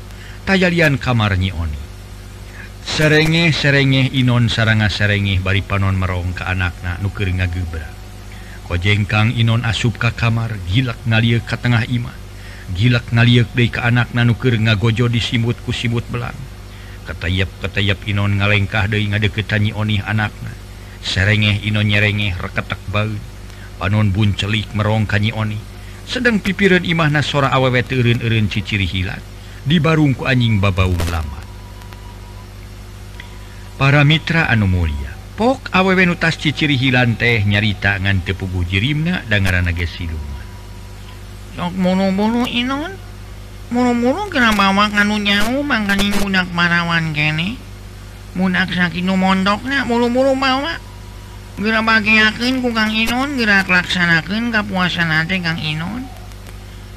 tajalian 0.49 0.97
kamar 0.97 1.37
nyioni 1.37 1.81
serenge 2.89 3.53
serenge 3.53 4.09
Inon 4.17 4.49
saranga 4.49 4.89
serenge 4.89 5.37
bari 5.45 5.61
panon 5.61 6.01
merong 6.01 6.33
ke 6.33 6.49
anakna 6.49 6.97
nuker 7.05 7.29
ngagebra 7.29 7.89
kojengkang 8.65 9.37
Inon 9.37 9.69
asupka 9.69 10.17
kamar 10.17 10.57
gilak 10.69 10.97
ngalia 11.05 11.45
ke 11.45 11.57
tengah 11.61 11.85
iman 11.93 12.28
gilak 12.77 13.09
ngaliuk 13.15 13.49
de 13.57 13.73
ke 13.73 13.81
anak 13.81 14.13
nanuker 14.13 14.57
ngagojo 14.57 15.09
disimut 15.09 15.57
kusimut 15.65 16.05
belang. 16.13 16.37
Ketayap 17.09 17.49
ketayap 17.65 18.05
Inon 18.05 18.37
ngalengkah 18.37 18.85
dari 18.85 19.09
ngadeketanyi 19.09 19.73
onih 19.73 20.05
anakna 20.05 20.53
serengeh 21.01 21.65
Inon 21.65 21.89
nyerengeh 21.89 22.37
reketak 22.37 22.81
bau. 22.93 23.13
Panon 23.79 24.11
bun 24.11 24.35
celik 24.35 24.75
merongkanyi 24.75 25.31
oni 25.33 25.57
sedang 26.09 26.43
pipiran 26.43 26.83
imahna 26.83 27.23
sora 27.23 27.53
awewe 27.55 27.85
teun-erun 27.85 28.51
ciciri 28.51 28.89
hilat. 28.89 29.23
Di 29.69 29.79
barungku 29.79 30.25
anjing 30.25 30.59
babau 30.59 30.91
lama. 31.13 31.41
Para 33.79 34.03
Mitra 34.03 34.51
anu 34.51 34.67
Mulia 34.67 35.15
pok 35.39 35.71
awewe 35.71 36.03
nutas 36.03 36.35
ciciri 36.35 36.75
hilan 36.75 37.15
teh 37.15 37.47
nyarita 37.47 37.95
ngan 38.03 38.27
tepugu 38.27 38.67
jirimna 38.67 39.23
dan 39.31 39.47
ngaran 39.47 39.71
nage 39.71 39.87
silung 39.87 40.38
mulu-buluun 41.59 42.95
mulu-bulu 43.69 44.33
kena 44.33 44.55
bawa 44.55 44.89
kanu 44.89 45.19
nyau 45.19 45.61
mangkani 45.61 46.15
munak 46.23 46.49
marawan 46.55 47.11
kene? 47.13 47.59
Munak 48.39 48.71
sakit 48.71 49.03
mondoknya 49.03 49.83
mulu-bulu 49.85 50.39
bawa 50.39 50.79
gerak 51.59 51.83
bagiakin 51.83 52.63
ku 52.63 52.71
Kang 52.71 52.95
Inon 52.95 53.35
gerak 53.35 53.67
laksanakan 53.67 54.55
kapuasan 54.55 55.11
nanti 55.11 55.43
Kang 55.43 55.59
Inon. 55.59 56.07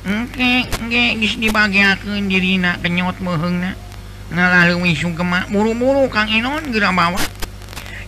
Oke, 0.01 0.69
oke, 0.69 1.03
gis 1.17 1.41
dibagiakan 1.41 2.29
diri 2.29 2.61
nak 2.61 2.85
kenyot 2.85 3.17
meheng 3.25 3.65
nak. 3.65 3.77
Ngalalu 4.29 4.85
wisu 4.85 5.17
kemak 5.17 5.49
buru-buru 5.49 6.05
Kang 6.13 6.29
Inon 6.29 6.69
gerak 6.69 6.93
bawa. 6.93 7.21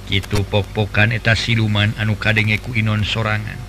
gitu 0.03 0.43
popokan 0.45 1.15
eta 1.15 1.33
siluman 1.33 1.95
anu 1.97 2.13
kadengeku 2.19 2.75
Inon 2.77 3.01
sorangan. 3.01 3.62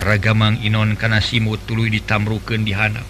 ragamang 0.00 0.60
Inon 0.60 0.96
kana 0.96 1.24
simut 1.24 1.62
tulu 1.64 1.88
ditamruken 1.88 2.64
dihanap 2.64 3.04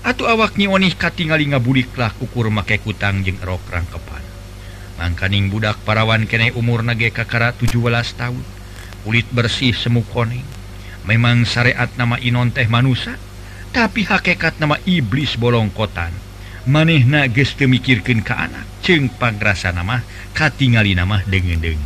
atau 0.00 0.26
awaknya 0.30 0.72
onih 0.72 0.96
katingali 0.96 1.52
ngabuliklah 1.52 2.16
kukur 2.16 2.48
make 2.48 2.80
kutang 2.80 3.20
jeung 3.20 3.36
rok 3.44 3.60
rangkepan. 3.68 4.24
Mangkaning 4.96 5.48
budak 5.48 5.80
parawan 5.84 6.24
kene 6.24 6.52
umur 6.56 6.84
nage 6.84 7.12
kakara 7.12 7.52
17 7.56 7.76
tahun 8.16 8.44
kulit 9.04 9.28
bersih 9.32 9.72
semu 9.72 10.04
koneng. 10.08 10.44
Memang 11.08 11.48
syariat 11.48 11.88
nama 11.96 12.20
Inon 12.20 12.52
teh 12.52 12.68
manusia 12.68 13.16
tapi 13.70 14.02
hakekat 14.02 14.58
nama 14.58 14.76
iblis 14.82 15.38
bolong 15.38 15.70
kotan 15.70 16.10
maneh 16.66 17.06
na 17.06 17.30
geste 17.30 17.70
mikirkan 17.70 18.20
ke 18.20 18.34
anak 18.34 18.66
ceng 18.82 19.08
pagrasa 19.08 19.70
nama 19.70 20.02
katingali 20.34 20.92
nama 20.92 21.22
dengedeng 21.24 21.78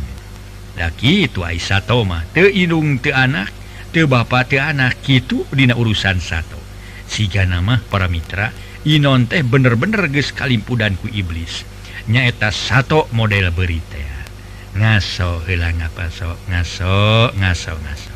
laki 0.75 1.29
itu 1.29 1.45
Aisyah 1.45 1.85
Toma 1.85 2.25
teidung 2.33 2.97
te 2.99 3.13
anak 3.13 3.53
te 3.95 4.03
Bapak 4.03 4.51
te 4.51 4.59
anak 4.59 4.99
gitu 5.07 5.47
Dina 5.55 5.71
urusan 5.71 6.19
satu. 6.19 6.59
Siga 7.07 7.47
nama 7.47 7.79
para 7.79 8.11
Mitra 8.11 8.51
Inon 8.83 9.31
teh 9.31 9.39
bener-bener 9.39 10.11
gekalimpudanku 10.11 11.07
iblis. 11.15 11.63
Nyaeta 12.11 12.51
satu 12.51 13.07
model 13.15 13.55
berita. 13.55 14.03
Ngaso 14.75 15.47
hilang 15.47 15.79
apa 15.79 16.11
ngapaso 16.11 16.35
ngaso 16.51 17.31
ngaso 17.39 17.71
ngaso. 17.71 18.14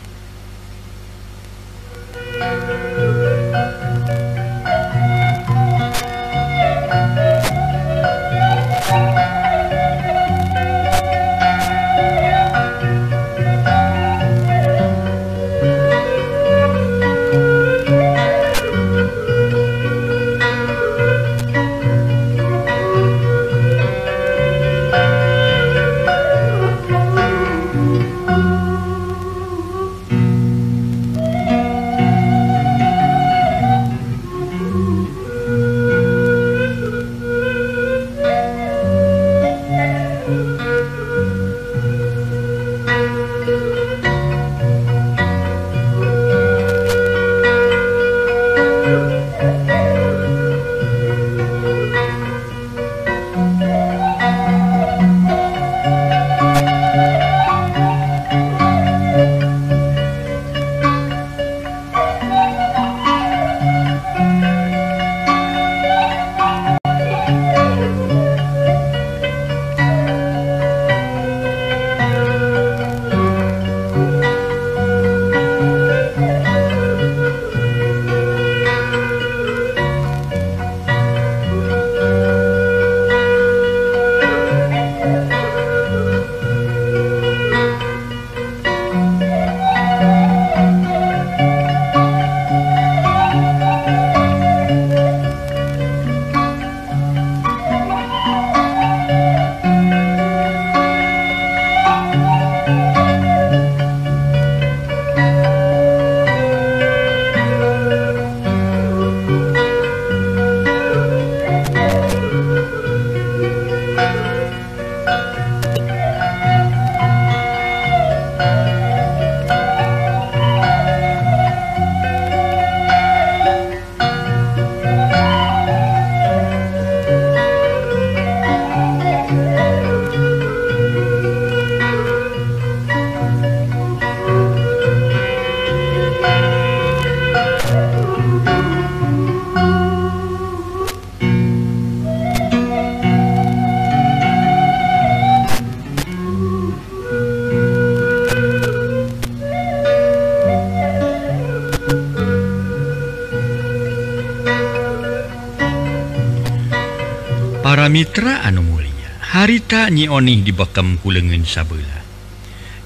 eta 159.69 159.85
nyionih 159.93 160.41
dibekam 160.41 160.97
kulengen 160.97 161.45
sabela. 161.45 162.01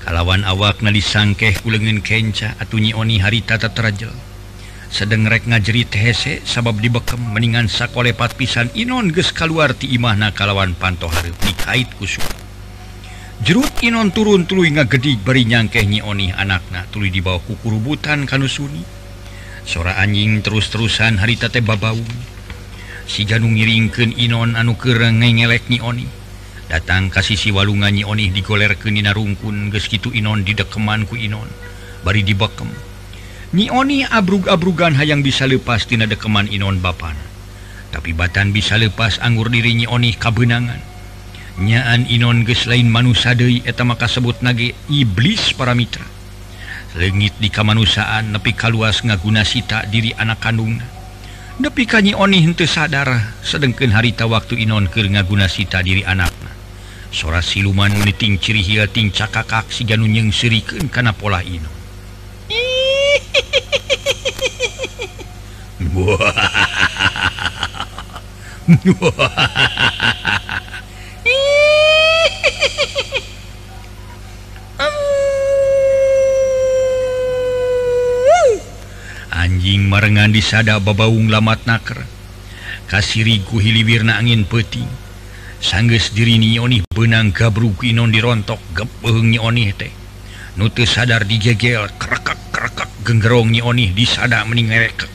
kalawan 0.04 0.44
awak 0.44 0.84
na 0.84 0.92
disangkeh 0.92 1.56
kulengen 1.64 2.04
kenca 2.04 2.60
atau 2.60 2.76
nyioni 2.76 3.24
haritata 3.24 3.72
terajel. 3.72 4.12
Sedang 4.92 5.24
rek 5.24 5.48
ngajerit 5.48 5.96
hese 5.96 6.44
sabab 6.44 6.84
dibekam 6.84 7.24
meningan 7.32 7.72
sakolepat 7.72 8.36
pisan 8.36 8.68
Inon 8.76 9.16
ges 9.16 9.32
keluar 9.32 9.72
ti 9.72 9.96
imahna 9.96 10.36
kalawan 10.36 10.76
panto 10.76 11.08
hari 11.08 11.32
dikait 11.48 11.88
kusuk 11.96 12.28
jerut 13.48 13.72
Inon 13.80 14.12
turun 14.12 14.44
tului 14.44 14.76
ngagedi 14.76 15.16
beri 15.24 15.48
nyangkeh 15.48 15.88
nyioni 15.88 16.36
anakna 16.36 16.84
tului 16.92 17.08
dibawa 17.16 17.40
kukurubutan 17.48 18.28
kanusuni. 18.28 18.84
Sora 19.64 19.96
anjing 20.04 20.44
terus-terusan 20.44 21.16
haritate 21.24 21.64
babau. 21.64 21.96
Si 23.08 23.24
Ganung 23.24 23.56
ngiringken 23.56 24.20
Inon 24.20 24.60
anu 24.60 24.76
kereng 24.76 25.24
ngelek 25.24 25.72
nyioni 25.72 26.23
datang 26.72 27.12
kasisi 27.12 27.52
walunganyi 27.52 28.08
onih 28.08 28.32
digoler 28.32 28.76
ke 28.80 28.88
Nina 28.92 29.12
rungkun 29.12 29.72
geskitu 29.74 30.12
Inon 30.16 30.48
di 30.48 30.56
dekemanku 30.56 31.20
Inon 31.20 31.48
bari 32.04 32.24
dibekem. 32.24 32.70
Nyioni 33.54 34.02
abrug-abrugan 34.04 34.98
hayang 34.98 35.22
bisa 35.22 35.46
lepas 35.46 35.86
tina 35.86 36.10
dekeman 36.10 36.50
Inon 36.50 36.82
bapan. 36.82 37.16
Tapi 37.94 38.10
batan 38.12 38.50
bisa 38.50 38.76
lepas 38.82 39.22
anggur 39.22 39.54
diri 39.54 39.78
nyioni 39.78 40.18
kabenangan. 40.18 40.82
Nyaan 41.62 42.10
Inon 42.10 42.44
ges 42.50 42.66
lain 42.66 42.90
manusia 42.90 43.38
deui 43.38 43.62
eta 43.62 43.86
maka 43.86 44.10
sebut 44.10 44.42
nage 44.42 44.74
iblis 44.90 45.54
para 45.54 45.78
mitra. 45.78 46.06
Lengit 46.98 47.38
di 47.38 47.54
kemanusiaan 47.54 48.34
nepi 48.34 48.58
kaluas 48.58 49.06
ngaguna 49.06 49.46
sita 49.46 49.86
diri 49.86 50.14
anak 50.14 50.42
kandungna 50.42 50.94
nepi 51.62 51.86
kanyi 51.86 52.18
onih 52.18 52.42
henteu 52.50 52.66
sadar 52.66 53.38
sedengkeun 53.46 53.94
harita 53.94 54.26
waktu 54.26 54.66
Inon 54.66 54.90
keur 54.90 55.06
ngaguna 55.06 55.46
sita 55.46 55.86
diri 55.86 56.02
anak. 56.02 56.34
sora 57.14 57.46
siluman 57.46 57.94
meniting 57.94 58.42
ciri 58.42 58.66
hiating 58.66 59.14
cakakak 59.14 59.70
si 59.70 59.86
ganunyeng 59.86 60.34
siriken 60.34 60.90
karena 60.90 61.14
pola 61.14 61.46
ino 61.46 61.70
anjing 79.44 79.86
marengan 79.92 80.32
disada 80.32 80.80
babaung 80.80 81.28
lamat 81.28 81.68
naker. 81.68 82.08
Kasiriku 82.88 83.60
hiliwirna 83.60 84.16
angin 84.16 84.48
peting 84.48 85.03
sangges 85.64 86.12
diri 86.12 86.36
nioni 86.36 86.84
benang 86.92 87.32
gabruk 87.32 87.88
Inon 87.88 88.12
dirontok 88.12 88.60
gepehungi 88.76 89.40
Onih 89.40 89.72
teh. 89.72 89.94
Nutu 90.60 90.84
sadar 90.84 91.24
dijegel 91.24 91.88
kerekak 91.96 92.38
kerekak 92.52 92.92
genggerong 93.08 93.56
Onih 93.64 93.96
disada 93.96 94.44
meningrekek 94.44 95.08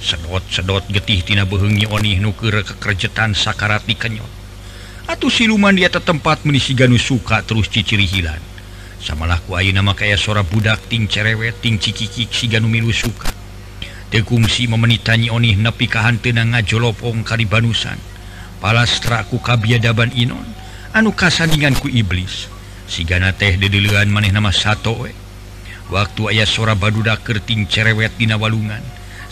sedot-sedot 0.00 0.88
getihtina 0.88 1.44
behungi 1.44 1.84
Onih 1.84 2.16
nuker 2.16 2.64
kekerjetan 2.64 3.36
sakarati 3.36 3.92
kenyot. 3.92 4.32
Atau 5.04 5.28
siluman 5.28 5.76
dia 5.76 5.92
tempat 5.92 6.48
menisi 6.48 6.72
Ganu 6.72 6.96
suka 6.96 7.44
terus 7.44 7.68
ciciri 7.68 8.08
hilan 8.08 8.40
samalah 9.04 9.36
ku 9.44 9.60
nama 9.60 9.92
kayak 9.92 10.16
sora 10.16 10.40
budak 10.40 10.80
ting 10.88 11.04
cerewet 11.04 11.60
ting 11.60 11.76
cikikik 11.76 12.32
si 12.32 12.48
Ganu 12.48 12.72
milu 12.72 12.88
suka. 12.88 13.28
Tegungsi 14.08 14.64
memenitanyi 14.64 15.28
Onih 15.28 15.60
nepi 15.60 15.92
kahan 15.92 16.16
tenang 16.24 16.56
ngajolopong 16.56 17.20
karibanusan. 17.20 18.13
palastraku 18.62 19.42
kabiadaban 19.42 20.12
Inon. 20.14 20.46
Anu 20.94 21.10
kasandinganku 21.14 21.90
iblis. 21.90 22.46
Sigana 22.84 23.32
teh 23.32 23.56
dedelehan 23.56 24.12
maneh 24.12 24.30
nama 24.30 24.52
satu 24.52 25.08
waktu 25.88 26.22
ayah 26.32 26.48
sora 26.48 26.72
badudakkerting 26.76 27.68
cerewet 27.68 28.12
dina 28.16 28.40
walungan 28.40 28.80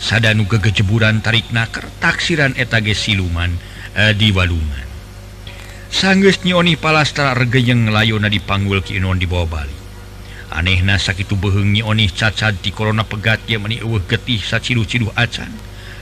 sadanu 0.03 0.43
kegeceburan 0.43 1.23
tarik 1.23 1.47
naker 1.55 1.87
taksiran 2.03 2.53
etage 2.59 2.91
siluman 2.91 3.55
eh, 3.95 4.11
di 4.11 4.35
walungan. 4.35 4.87
Sangges 5.93 6.41
nyoni 6.41 6.75
palastra 6.75 7.37
regeyeng 7.37 7.93
layona 7.93 8.27
dipanggul 8.27 8.81
ki 8.81 8.97
Inon 8.97 9.21
di 9.21 9.29
bawah 9.29 9.47
Bali. 9.47 9.77
Aneh 10.53 10.81
na 10.85 10.97
sakit 10.97 11.29
behengi 11.37 11.81
onih 11.81 12.13
cacad 12.13 12.57
di 12.61 12.69
korona 12.73 13.05
pegat 13.05 13.45
ya 13.45 13.61
meni 13.61 13.81
getih 14.09 14.41
sacilu-cilu 14.41 15.09
acan. 15.13 15.49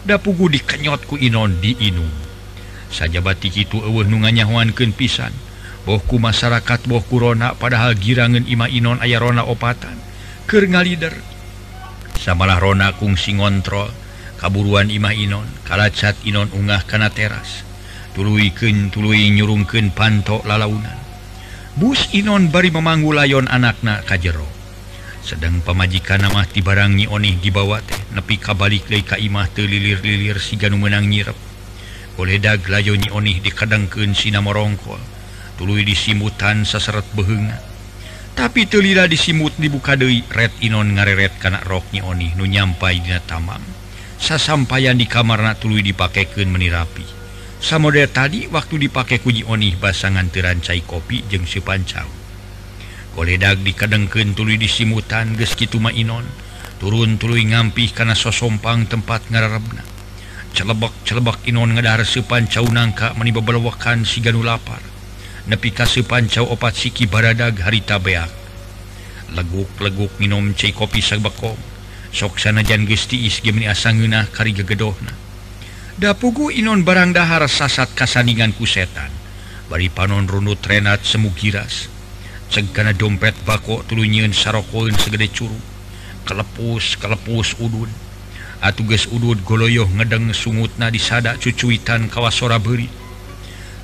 Dapugu 0.07 0.47
dikenyotku 0.47 1.19
Inon 1.19 1.59
di 1.59 1.75
Inung. 1.87 2.20
sajabati 2.91 3.49
itu 3.55 3.79
uh 3.79 4.03
nunganyawanken 4.05 4.91
pisan. 4.93 5.33
Bohku 5.81 6.21
masyarakat 6.21 6.85
boh 6.85 7.01
Corona 7.01 7.57
padahal 7.57 7.97
girangan 7.97 8.45
Ima 8.45 8.69
Inon 8.69 9.01
aya 9.01 9.17
Rona 9.17 9.47
opatan. 9.47 9.97
Ke 10.45 10.61
ngalider. 10.61 11.17
Samalah 12.21 12.61
Rona 12.61 12.93
kungsi 12.93 13.33
ngontrol 13.33 13.89
kaburuan 14.37 14.93
Imah 14.93 15.15
Inon 15.17 15.47
kalacat 15.65 16.19
Inon 16.27 16.53
unggah 16.53 16.85
kana 16.85 17.09
teras. 17.09 17.65
Tuluiken 18.13 18.93
tulu 18.93 19.15
nyurungken 19.15 19.95
pantok 19.95 20.45
lalaunan. 20.45 20.99
Bus 21.79 22.13
Inon 22.13 22.51
bari 22.53 22.69
memanggu 22.69 23.15
layon 23.15 23.47
anakna 23.47 24.03
kajjero 24.05 24.61
sedang 25.21 25.61
pemajikan 25.61 26.17
namati 26.17 26.65
barangnyi 26.65 27.05
onih 27.05 27.37
dibawa 27.37 27.77
teh 27.85 27.97
nepi 28.17 28.41
kabalik 28.41 28.89
Leka 28.89 29.21
Imah 29.21 29.47
telilir-lilir 29.53 30.41
si 30.41 30.57
ganu 30.57 30.81
menang 30.81 31.05
nyirep. 31.05 31.50
koledag 32.21 32.69
lajoni 32.69 33.09
onih 33.09 33.41
dikadangkeun 33.41 34.13
sina 34.13 34.45
morongkol 34.45 35.01
tuluy 35.57 35.81
disimutan 35.81 36.69
saseret 36.69 37.09
beheunga 37.17 37.57
tapi 38.37 38.69
telila 38.69 39.09
disimut 39.09 39.57
dibuka 39.57 39.97
deui 39.97 40.21
red 40.29 40.53
inon 40.61 40.93
ngareret 40.93 41.41
kana 41.41 41.65
roknya 41.65 42.05
onih 42.05 42.37
nu 42.37 42.45
nyampai 42.45 43.01
dina 43.01 43.17
tamam. 43.25 43.57
Sasampayan 44.21 45.01
di 45.01 45.09
kamarna 45.09 45.57
tuluy 45.57 45.81
dipakekeun 45.81 46.45
menirapi 46.45 47.01
samode 47.57 48.05
tadi 48.13 48.45
waktu 48.53 48.85
dipakai 48.85 49.17
kuji 49.17 49.41
onih 49.49 49.81
basangan 49.81 50.29
terancai 50.29 50.85
kopi 50.85 51.25
jeung 51.25 51.49
sepancau. 51.49 52.05
Koledag 53.17 53.65
dikadangkeun 53.65 54.37
tuluy 54.37 54.61
disimutan 54.61 55.33
geus 55.33 55.57
kitu 55.57 55.81
mah 55.81 55.89
inon 55.89 56.29
turun 56.77 57.17
tuluy 57.17 57.49
ngampih 57.49 57.97
kana 57.97 58.13
sosompang 58.13 58.85
tempat 58.85 59.25
ngarerebna 59.33 59.90
celebak-celebak 60.53 61.47
Inon 61.47 61.73
ngedahar 61.75 62.03
sepan 62.03 62.47
Cao 62.47 62.67
nangka 62.67 63.15
menibabelwakan 63.15 64.03
si 64.07 64.21
Ganu 64.21 64.43
lapar. 64.45 64.79
Nepi 65.49 65.73
kasupan 65.73 66.29
Cao 66.29 66.47
opat 66.51 66.77
siki 66.77 67.07
baradag 67.07 67.57
harita 67.63 67.97
beak. 67.97 68.29
Leguk-leguk 69.33 70.15
minum 70.19 70.51
cai 70.53 70.75
kopi 70.75 70.99
sagbako. 70.99 71.55
Soksana 72.11 72.61
jan 72.61 72.83
gestiis 72.83 73.39
gemini 73.39 73.71
asangunah 73.71 74.27
kari 74.29 74.51
gegedohna. 74.51 75.15
Da 75.95 76.11
pugu 76.13 76.51
Inon 76.51 76.83
barang 76.83 77.15
dahar 77.15 77.47
sasat 77.47 77.95
kasaningan 77.95 78.51
ku 78.53 78.67
setan. 78.67 79.09
Bari 79.71 79.87
panon 79.87 80.27
runut 80.27 80.59
renat 80.63 81.07
semu 81.07 81.31
giras. 81.31 81.87
Cegkana 82.51 82.91
dompet 82.91 83.33
bako 83.47 83.87
tulunyeun 83.87 84.35
sarokoin 84.35 84.93
segede 84.99 85.31
curu 85.31 85.71
kelepus 86.25 86.95
kelepus 86.95 87.57
udun. 87.57 87.89
atuges 88.61 89.09
udud 89.09 89.41
goloyoh 89.41 89.89
ngedeng 89.89 90.29
sungutna 90.37 90.93
disada 90.93 91.33
cucuitan 91.41 92.07
kawasora 92.07 92.61
beri 92.61 92.85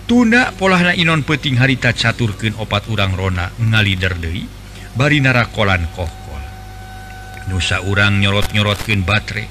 tunda 0.05 0.53
polahna 0.53 0.93
Inon 0.93 1.25
peting 1.25 1.57
harita 1.57 1.91
caturken 1.91 2.53
opat 2.61 2.85
urang 2.87 3.17
Rona 3.17 3.49
ngalider 3.57 4.15
Dei 4.21 4.45
barinarakolan 4.93 5.89
kohkol 5.97 6.43
nusa 7.49 7.81
urang 7.83 8.21
nyorot-nyorotken 8.21 9.01
baterai 9.01 9.49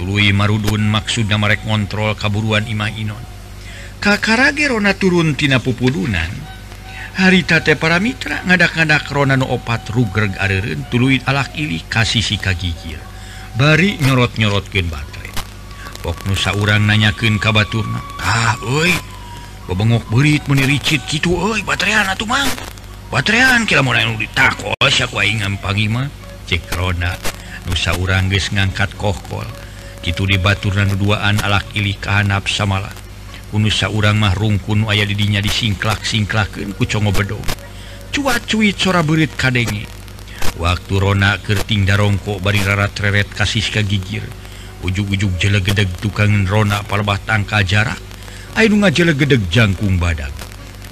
tului 0.00 0.32
marudun 0.32 0.86
maksudnya 0.88 1.36
merek 1.36 1.68
ngontrol 1.68 2.16
kaburuan 2.16 2.64
Imah 2.64 2.88
Inon. 2.96 3.20
Kakarage 4.00 4.64
Rona 4.64 4.96
turun 4.96 5.36
tina 5.36 5.60
pupudunan 5.60 6.32
harita 7.20 7.60
te 7.60 7.76
para 7.76 8.00
Mitra 8.00 8.40
ngadak-ngadak 8.48 9.04
Rona 9.12 9.36
no 9.36 9.52
opat 9.52 9.92
rugreg 9.92 10.40
areren 10.40 10.88
tuluit 10.88 11.20
alak 11.28 11.52
ili 11.60 11.84
kasih 11.84 12.24
si 12.24 12.40
sikagigir 12.40 13.09
bari 13.56 13.98
nyorot-nyorotkin 14.02 14.86
baterai. 14.86 15.32
Pok 16.04 16.28
nusa 16.28 16.54
urang 16.58 16.86
nanyakin 16.86 17.40
kabaturna 17.40 17.98
ah 18.22 18.54
oi 18.62 18.92
bengok 19.70 20.10
berit 20.10 20.44
meniricit 20.50 21.06
gitu 21.06 21.34
oi 21.34 21.62
baterean 21.64 22.10
atuh 22.10 22.26
mang. 22.26 22.50
Baterean 23.10 23.66
kira 23.66 23.82
mau 23.82 23.94
nanu 23.94 24.18
ditakos 24.18 24.94
aku 25.02 25.18
aing 25.18 25.42
ngampangi 25.42 25.86
mah. 25.90 26.06
Cek 26.46 26.74
rona 26.74 27.14
nusa 27.66 27.94
urang 27.98 28.30
geus 28.30 28.50
ngangkat 28.54 28.94
kohkol. 28.98 29.46
Gitu 30.00 30.26
di 30.26 30.40
baturna 30.40 30.86
duaan 30.86 31.38
alak 31.44 31.70
ilih 31.76 31.98
kahanap 32.00 32.48
samalah 32.48 33.00
nusa 33.58 33.90
urang 33.90 34.14
mah 34.14 34.30
rungkun 34.38 34.86
aya 34.86 35.02
didinya 35.02 35.42
disingklak 35.42 36.06
singklaken 36.06 36.70
ku 36.78 36.86
congo 36.86 37.10
bedo 37.10 37.40
cuat 38.14 38.46
cuit 38.46 38.78
sora 38.78 39.02
berit 39.02 39.34
kadengi 39.34 39.82
waktu 40.58 40.98
Rona 40.98 41.38
Kerting 41.38 41.86
darongkok 41.86 42.42
bari 42.42 42.64
rarat-reret 42.64 43.30
kasih 43.36 43.62
ka 43.68 43.84
gigir. 43.84 44.24
Ug-ujug 44.80 45.36
jelegedeg 45.36 45.92
tukangan 46.00 46.48
Rona 46.48 46.80
palbah 46.82 47.20
tangka 47.22 47.60
jarak. 47.60 48.00
Air 48.56 48.72
nga 48.74 48.90
jelegedeg 48.90 49.46
jangkung 49.52 50.00
badak 50.00 50.32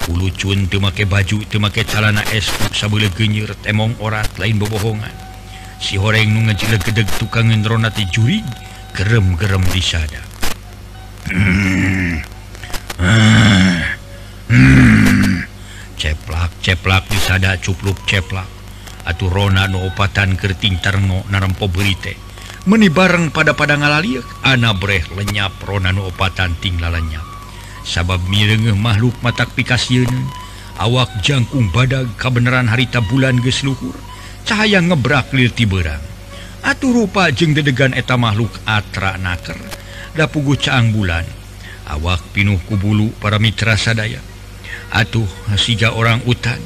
lucun 0.08 0.64
temake 0.72 1.04
baju 1.04 1.44
temake 1.52 1.84
calana 1.84 2.24
es 2.32 2.48
sabule 2.72 3.12
genyir 3.12 3.52
temong 3.60 3.92
orat 4.00 4.40
lain 4.40 4.56
bobohongan 4.56 5.12
si 5.76 6.00
horeng 6.00 6.32
nu 6.32 6.48
ngajile 6.48 6.80
gedeg 6.80 7.04
tukangan 7.20 7.60
Rona 7.60 7.92
ti 7.92 8.08
juri 8.08 8.40
gerem-gerem 8.96 9.60
disada 9.68 10.24
ceplak 16.00 16.50
ceplak 16.62 17.04
disada 17.10 17.58
cupluk 17.60 17.98
ceplak. 18.06 18.57
atuh 19.08 19.32
aturona 19.32 19.64
nuopatan 19.64 20.36
Kertingtarno 20.36 21.24
narempo 21.32 21.66
berite. 21.72 22.20
Meni 22.68 22.92
bareng 22.92 23.32
pada 23.32 23.56
pada 23.56 23.80
padang 23.80 23.80
ngaliuk 23.80 24.28
Anabreh 24.44 25.00
lenyap 25.16 25.56
Rona 25.64 25.88
nuopatan 25.88 26.52
tinggal 26.60 26.92
lenyap 26.92 27.24
sabab 27.88 28.20
mirenge 28.28 28.76
makhluk 28.76 29.16
matak 29.24 29.48
pikasiun 29.56 30.10
awak 30.76 31.08
jangkung 31.24 31.72
badag 31.72 32.04
kabenaran 32.20 32.68
harita 32.68 33.00
bulan 33.00 33.40
gesluhur 33.40 33.96
cahaya 34.44 34.84
ngebrak 34.84 35.32
lil 35.32 35.48
tiberang 35.48 36.02
atuh 36.60 36.92
rupa 36.92 37.32
jeng 37.32 37.56
dedegan 37.56 37.96
eta 37.96 38.20
makhluk 38.20 38.52
atra 38.68 39.16
naker 39.16 39.56
dapugu 40.18 40.58
caang 40.58 40.90
bulan. 40.90 41.22
Awak 41.88 42.34
pinuh 42.36 42.58
kubulu 42.66 43.14
para 43.22 43.38
mitra 43.38 43.78
sadaya. 43.78 44.20
Atuh 44.90 45.24
hasija 45.48 45.94
orang 45.94 46.20
utan 46.26 46.58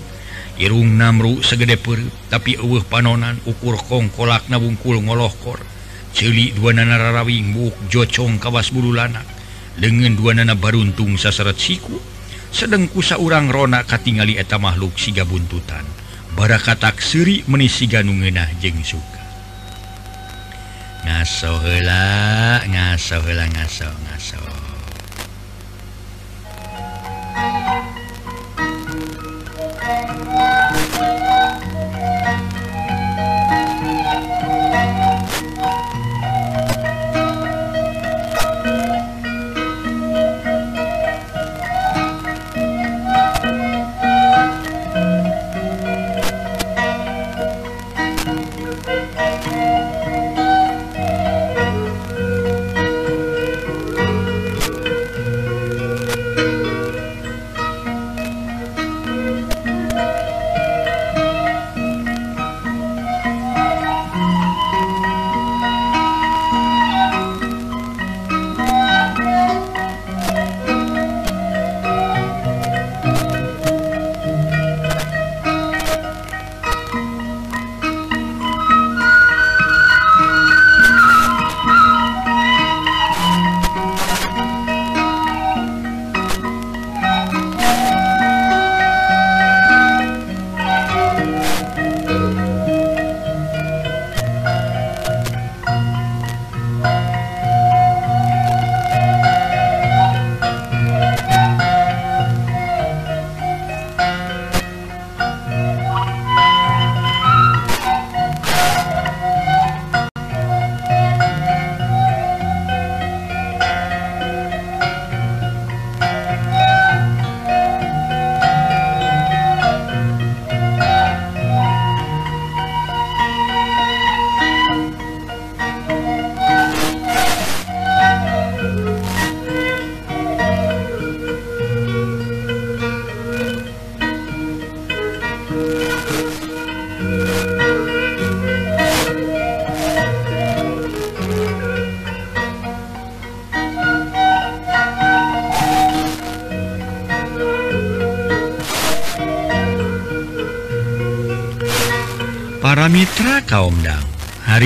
Irung 0.61 1.01
Namru 1.01 1.41
segede 1.41 1.81
segedepur 1.81 2.01
tapi 2.29 2.61
uh 2.61 2.85
panonan 2.85 3.41
ukur 3.49 3.81
Kong 3.89 4.13
kolak 4.13 4.53
nabungkul 4.53 5.01
ngolohkor. 5.01 5.61
Cilik 6.13 6.53
dua 6.61 6.77
nana 6.77 7.01
rarawing 7.01 7.57
buk 7.57 7.73
jocong 7.89 8.37
kawas 8.37 8.69
bulu 8.69 8.93
lanak. 8.93 9.25
Dengan 9.81 10.13
dua 10.13 10.37
nana 10.37 10.53
baruntung 10.53 11.17
sasarat 11.17 11.57
siku. 11.57 11.97
Sedang 12.53 12.85
kusa 12.93 13.17
urang 13.17 13.49
Rona 13.49 13.81
katingali 13.89 14.37
eta 14.37 14.61
makhluk 14.61 15.01
siga 15.01 15.25
buntutan. 15.25 15.89
Bara 16.37 16.61
katak 16.61 17.01
seri 17.01 17.41
menisi 17.49 17.89
ganungenah 17.89 18.53
jeng 18.61 18.85
suka. 18.85 19.25
Ngaso 21.09 21.65
hela 21.65 22.61
ngaso 22.69 23.25
hela 23.25 23.49
ngaso 23.49 23.89
ngaso 23.89 24.62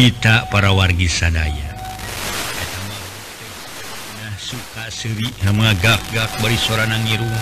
nyarita 0.07 0.47
para 0.55 0.71
wargi 0.71 1.11
sadaya. 1.11 1.67
Suka 4.39 4.87
seri 4.87 5.27
sama 5.43 5.75
gagak 5.83 6.31
bari 6.39 6.55
sora 6.55 6.87
nangirung 6.87 7.27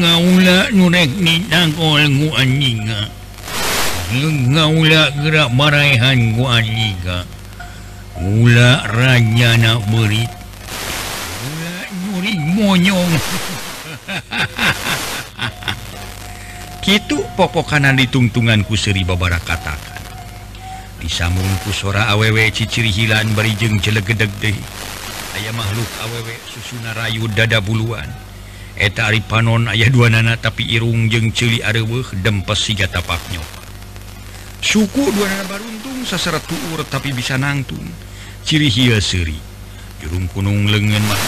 ngaula 0.00 0.72
nurek 0.72 1.12
ni 1.20 1.44
tangkol 1.52 2.00
ngu 2.08 2.32
anjinga. 2.32 3.12
Ngaula 4.48 5.12
gerak 5.20 5.52
maraihan 5.52 6.32
ngu 6.32 6.44
anjinga. 6.48 7.28
Ula 8.24 8.88
rajana 8.88 9.84
berita 9.84 10.37
gitu 16.88 17.20
pokok 17.36 17.76
kanan 17.76 18.00
ditungtunganku 18.00 18.72
Seri 18.72 19.04
Babara 19.04 19.36
katakan. 19.36 20.00
Disambungku 21.04 21.68
sora 21.68 22.08
awW 22.16 22.48
ciciri 22.48 22.88
hilan 22.88 23.36
berijeng 23.36 23.76
jelegedeg 23.76 24.32
deh 24.40 24.56
ayah 25.38 25.54
makhluk 25.54 25.86
awewe 26.08 26.34
susuna 26.48 26.96
Rayu 26.96 27.28
dada 27.30 27.60
buluan. 27.60 28.08
Eta 28.78 29.10
Ari 29.10 29.20
Panon 29.20 29.68
ayah 29.68 29.92
dua 29.92 30.08
nana 30.08 30.40
tapi 30.40 30.64
irung 30.64 31.12
jeng 31.12 31.30
celi 31.30 31.60
areweh 31.60 32.08
dempes 32.24 32.62
siga 32.62 32.88
tapaknya 32.88 33.42
suku 34.58 35.12
dua 35.14 35.26
nana 35.28 35.44
baruntung 35.46 36.02
saseret 36.08 36.42
tuur 36.48 36.82
tapi 36.88 37.12
bisa 37.12 37.36
nangtung. 37.36 37.84
Ciri 38.48 38.72
hia 38.72 38.96
Seri. 38.98 39.36
Jurung 40.00 40.24
kunung 40.32 40.66
lengan 40.72 41.04
mah 41.04 41.22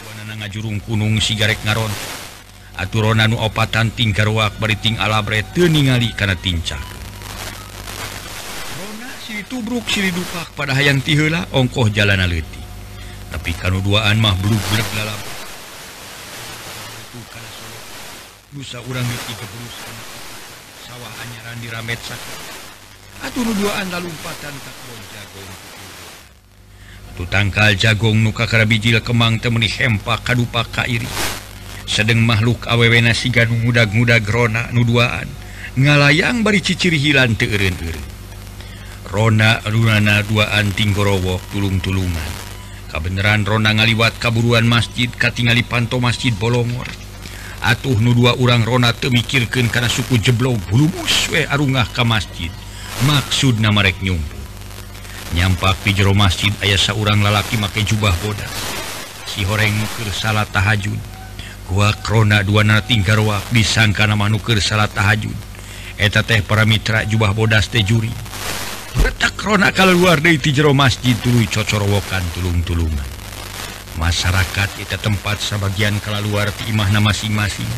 dua 0.00 0.12
nana 0.22 0.34
ngajurung 0.42 0.80
kunung 0.80 1.20
sigarek 1.20 1.60
ngarontok 1.62 2.17
aturan 2.78 3.26
nu 3.26 3.36
opatan 3.42 3.90
tingkarwak 3.90 4.54
beriting 4.62 4.96
alabre 5.02 5.42
teningali 5.52 6.14
karena 6.14 6.38
tincak. 6.38 6.98
Tubruk 9.48 9.88
siri 9.88 10.12
dupak 10.12 10.52
pada 10.52 10.76
hayang 10.76 11.00
tihela 11.00 11.48
ongkoh 11.56 11.88
jalan 11.88 12.20
leti 12.28 12.60
tapi 13.32 13.56
kanu 13.56 13.80
duaan 13.80 14.20
mah 14.20 14.36
belum 14.44 14.60
berat 14.60 14.88
dalam 14.92 15.20
Nusa 18.52 18.84
urang 18.84 19.08
leti 19.08 19.32
keberus 19.40 19.76
sawah 20.84 21.12
anyaran 21.24 21.56
di 21.64 21.68
ramet 21.72 21.96
sakit 21.96 22.38
atuh 23.24 23.40
nu 23.40 23.56
duaan 23.56 23.88
lalumpatan 23.88 24.52
tak 24.52 24.76
bon 24.84 25.02
jagong. 25.16 25.52
Atu 27.08 27.24
tangkal 27.32 27.72
jagong 27.72 28.20
nuka 28.20 28.44
karabijil 28.44 29.00
kemang 29.00 29.40
temeni 29.40 29.72
hempak 29.72 30.28
kadupa 30.28 30.68
kairi 30.68 31.08
sedang 31.88 32.20
makhluk 32.20 32.68
awewe 32.68 33.00
nasi 33.00 33.32
ganung 33.32 33.64
muda-muda 33.64 34.20
grona 34.20 34.68
nuduaan 34.76 35.24
ngalayang 35.74 36.44
bari 36.44 36.60
ciciri 36.60 37.00
hilan 37.00 37.34
teun 37.34 37.74
Rona 39.08 39.64
runana 39.64 40.20
duaan 40.20 40.68
tinggorowok 40.76 41.40
tulung-tulungan. 41.48 42.30
Kabenaran 42.92 43.40
Rona 43.48 43.72
ngaliwat 43.72 44.20
kaburuan 44.20 44.68
masjid 44.68 45.08
katingali 45.08 45.64
panto 45.64 45.96
masjid 45.96 46.28
Bolongor. 46.36 46.84
Atuh 47.64 47.96
nudua 48.04 48.36
urang 48.36 48.68
Rona 48.68 48.92
temikirkan 48.92 49.72
karena 49.72 49.88
suku 49.88 50.20
jeblo 50.20 50.60
bulubus 50.68 51.32
we 51.32 51.48
arungah 51.48 51.88
ke 51.88 52.04
masjid. 52.04 52.52
Maksud 53.08 53.64
nama 53.64 53.80
rek 53.80 54.04
nyumpu 54.04 54.36
nyampak 55.36 55.76
di 55.84 55.92
jero 55.92 56.16
masjid 56.16 56.52
ayah 56.64 56.80
seorang 56.80 57.20
lalaki 57.20 57.60
make 57.60 57.80
jubah 57.84 58.12
bodas. 58.24 58.52
Si 59.28 59.44
horeng 59.44 59.72
nukir 59.76 60.08
salah 60.12 60.48
tahajud. 60.48 61.17
gua 61.68 61.92
krona 61.92 62.40
dua 62.40 62.64
natinggarwak 62.64 63.52
disangka 63.52 64.08
nama 64.08 64.32
nuker 64.32 64.56
salat 64.58 64.88
tahajud. 64.96 65.36
Eta 66.00 66.24
teh 66.24 66.40
para 66.40 66.64
mitra 66.64 67.04
jubah 67.04 67.36
bodas 67.36 67.68
teh 67.68 67.84
juri. 67.84 68.10
Letak 69.04 69.36
krona 69.36 69.70
kalau 69.70 69.92
luar 69.92 70.18
dari 70.24 70.40
ti 70.40 70.50
jero 70.50 70.72
masjid 70.72 71.12
tulu 71.20 71.44
cocorowokan 71.44 72.24
tulung-tulungan. 72.32 73.08
Masyarakat 74.00 74.80
itu 74.80 74.96
tempat 74.96 75.42
sebagian 75.42 76.00
kalau 76.00 76.24
luar 76.24 76.48
ti 76.54 76.72
imahna 76.72 77.04
masing-masing. 77.04 77.68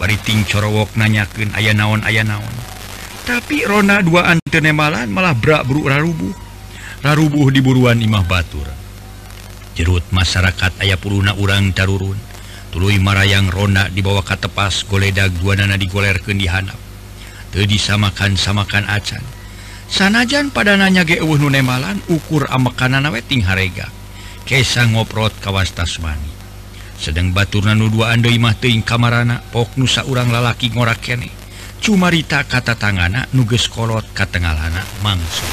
Bariting 0.00 0.48
corowok 0.48 0.96
nanyakan 0.96 1.52
ayah 1.60 1.76
naon 1.76 2.00
ayah 2.08 2.24
naon. 2.24 2.54
Tapi 3.28 3.68
rona 3.68 4.00
dua 4.00 4.32
antenemalan 4.32 5.06
malah 5.06 5.36
brak 5.36 5.68
beruk 5.68 5.86
rarubuh. 5.86 6.34
Rarubuh 7.04 7.52
di 7.52 7.60
buruan 7.60 8.00
imah 8.00 8.24
batur. 8.24 8.64
Jerut 9.76 10.04
masyarakat 10.10 10.80
ayah 10.80 10.96
puruna 10.96 11.36
urang 11.36 11.72
tarurun. 11.76 12.29
tulu 12.70 12.90
Marayang 13.02 13.50
Rona 13.50 13.90
dibawa 13.90 14.22
ke 14.22 14.38
tepas 14.38 14.86
goledag 14.86 15.34
duanana 15.42 15.74
digoler 15.74 16.22
kendihanap 16.22 16.78
te 17.50 17.66
disamakan 17.66 18.38
samakan 18.38 18.86
acan. 18.86 19.22
Sanajan 19.90 20.54
pada 20.54 20.78
nanya 20.78 21.02
geuh 21.02 21.34
nunemalan 21.34 21.98
ukur 22.06 22.46
amekanan 22.46 23.10
weting 23.10 23.42
harega. 23.42 23.90
Kesa 24.46 24.86
ngoprot 24.86 25.34
kawas 25.42 25.74
Tasmani. 25.74 26.30
Sedang 26.94 27.34
baturna 27.34 27.74
nu 27.74 27.90
dua 27.90 28.14
andoi 28.14 28.38
mah 28.38 28.54
teuing 28.54 28.86
kamarana 28.86 29.42
pok 29.50 29.74
nusa 29.74 30.06
urang 30.06 30.30
lalaki 30.30 30.70
ngorak 30.70 31.02
kene. 31.02 31.26
Cumarita 31.82 32.46
kata 32.46 32.78
tangana 32.78 33.26
nuges 33.34 33.66
kolot 33.66 34.06
katengalana 34.14 34.84
mangsu. 35.02 35.48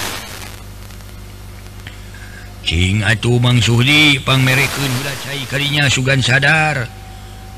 Cing 2.67 2.99
atuh 2.99 3.39
Mang 3.39 3.63
Suhdi 3.63 4.19
pangmerekeun 4.21 4.91
udah 4.91 5.15
cai 5.23 5.41
kalinya 5.47 5.87
sugan 5.87 6.19
sadar. 6.19 6.96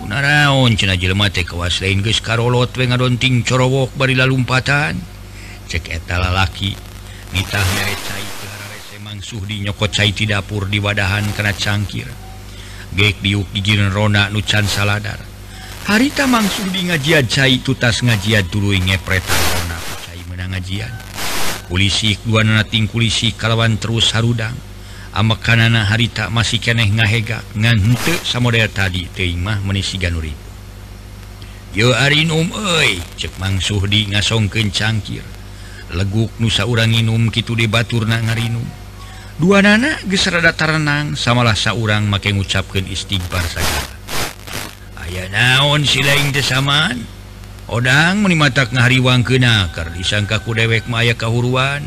raon 0.07 0.79
Cnajlmate 0.79 1.43
kawas 1.43 1.83
lain 1.83 1.99
guys 1.99 2.23
karolot 2.23 2.71
we 2.79 2.87
ngadonting 2.87 3.43
corowok 3.43 3.91
bari 3.99 4.15
lalumpatan. 4.15 4.95
Cek 5.67 5.91
eta 5.91 6.15
lalaki 6.15 6.71
nitah 7.35 7.65
merecai 7.75 8.25
mangsuh 9.03 9.43
di 9.43 9.65
nyokot 9.65 9.91
cai 9.91 10.15
ti 10.15 10.23
dapur 10.23 10.71
di 10.71 10.79
wadahan 10.79 11.27
kena 11.35 11.51
cangkir. 11.51 12.07
Gek 12.95 13.19
diuk 13.19 13.51
di 13.51 13.61
rona 13.75 14.31
nucan 14.31 14.63
saladar. 14.63 15.19
Harita 15.89 16.23
mangsuh 16.29 16.69
di 16.71 16.87
ngajian 16.87 17.27
cai 17.27 17.59
tutas 17.59 17.99
ngajian 17.99 18.47
dulu 18.47 18.71
ngepretan 18.71 19.41
rona 19.51 19.77
cai 20.07 20.21
menang 20.31 20.55
ngajian. 20.55 20.93
Kulisi 21.67 22.17
dua 22.25 22.41
nating 22.41 22.89
kulisi 22.89 23.35
kalawan 23.35 23.77
terus 23.77 24.09
harudang. 24.15 24.68
makanan 25.15 25.73
harita 25.89 26.29
masih 26.29 26.61
keeh 26.61 26.89
ngahega 26.93 27.41
ngante 27.57 28.21
sama 28.21 28.53
tadi 28.69 29.09
teimah 29.09 29.61
menisi 29.65 29.97
Ganuri. 29.97 30.33
Yo 31.73 31.93
arinum 31.93 32.49
oi 32.49 32.97
cek 33.17 33.37
mang 33.37 33.61
Suhdi 33.61 34.09
ngasongken 34.09 34.73
cangkir 34.73 35.21
leguk 35.93 36.33
nusa 36.41 36.65
urang 36.65 36.93
inum 36.93 37.29
gitu 37.29 37.57
di 37.57 37.65
Batur 37.69 38.05
na 38.09 38.21
ngarinum 38.21 38.65
dua 39.37 39.61
nana 39.61 39.97
gesrada 40.05 40.53
tarenang 40.53 41.13
samalah 41.13 41.53
saurang 41.53 42.09
make 42.09 42.29
ngucapkan 42.29 42.85
istighbar 42.89 43.45
saja. 43.45 43.81
Aya 44.97 45.29
naon 45.29 45.85
silain 45.85 46.33
kesamaan 46.33 47.05
odang 47.69 48.25
menimatak 48.25 48.73
ngahariwang 48.73 49.21
kenakar 49.21 49.93
disangkaku 49.93 50.57
dewek 50.57 50.89
maya 50.89 51.13
kahuruan. 51.13 51.85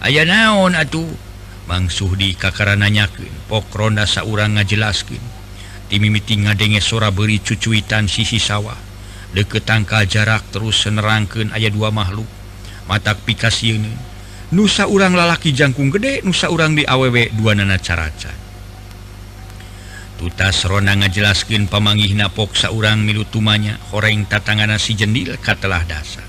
Aya 0.00 0.24
naon 0.24 0.72
atuh? 0.72 1.29
mangsuh 1.70 2.18
di 2.18 2.34
Kakara 2.34 2.74
nanyakin 2.74 3.46
pok 3.46 3.70
Ronda 3.70 4.02
saurang 4.02 4.58
ngajelaskin 4.58 5.22
timimiti 5.86 6.34
ngadenge 6.42 6.82
sora 6.82 7.14
beri 7.14 7.38
cucuitan 7.38 8.10
sisi 8.10 8.42
sawah. 8.42 8.90
Deket 9.30 9.62
tangka 9.62 10.02
jarak 10.02 10.50
terus 10.50 10.82
senerangkan 10.82 11.54
ayat 11.54 11.70
dua 11.70 11.94
makhluk. 11.94 12.26
Mata 12.90 13.14
pikas 13.14 13.62
Yuun 13.62 13.86
Nusa 14.50 14.90
urang 14.90 15.14
lalaki 15.14 15.54
jangkung 15.54 15.94
gede 15.94 16.26
Nusa 16.26 16.50
urang 16.50 16.74
di 16.74 16.82
aww 16.82 17.14
dua 17.38 17.54
nana 17.54 17.78
caraca. 17.78 18.34
Tutas 20.18 20.66
Rona 20.66 20.98
ngajelaskin 20.98 21.70
pemanggi 21.70 22.10
napoksa 22.18 22.74
urang 22.74 23.06
milu 23.06 23.22
tumanya 23.22 23.78
horeng 23.94 24.26
tatangana 24.26 24.82
si 24.82 24.98
jendil 24.98 25.38
katalah 25.38 25.86
dasar. 25.86 26.26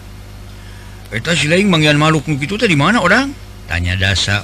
Eta 1.09 1.33
silain 1.33 1.65
mangian 1.65 1.97
makhluk 1.97 2.29
begitu 2.29 2.61
tadi 2.61 2.77
mana 2.77 3.01
orang? 3.01 3.50
tanya 3.71 3.95
dasa 3.95 4.43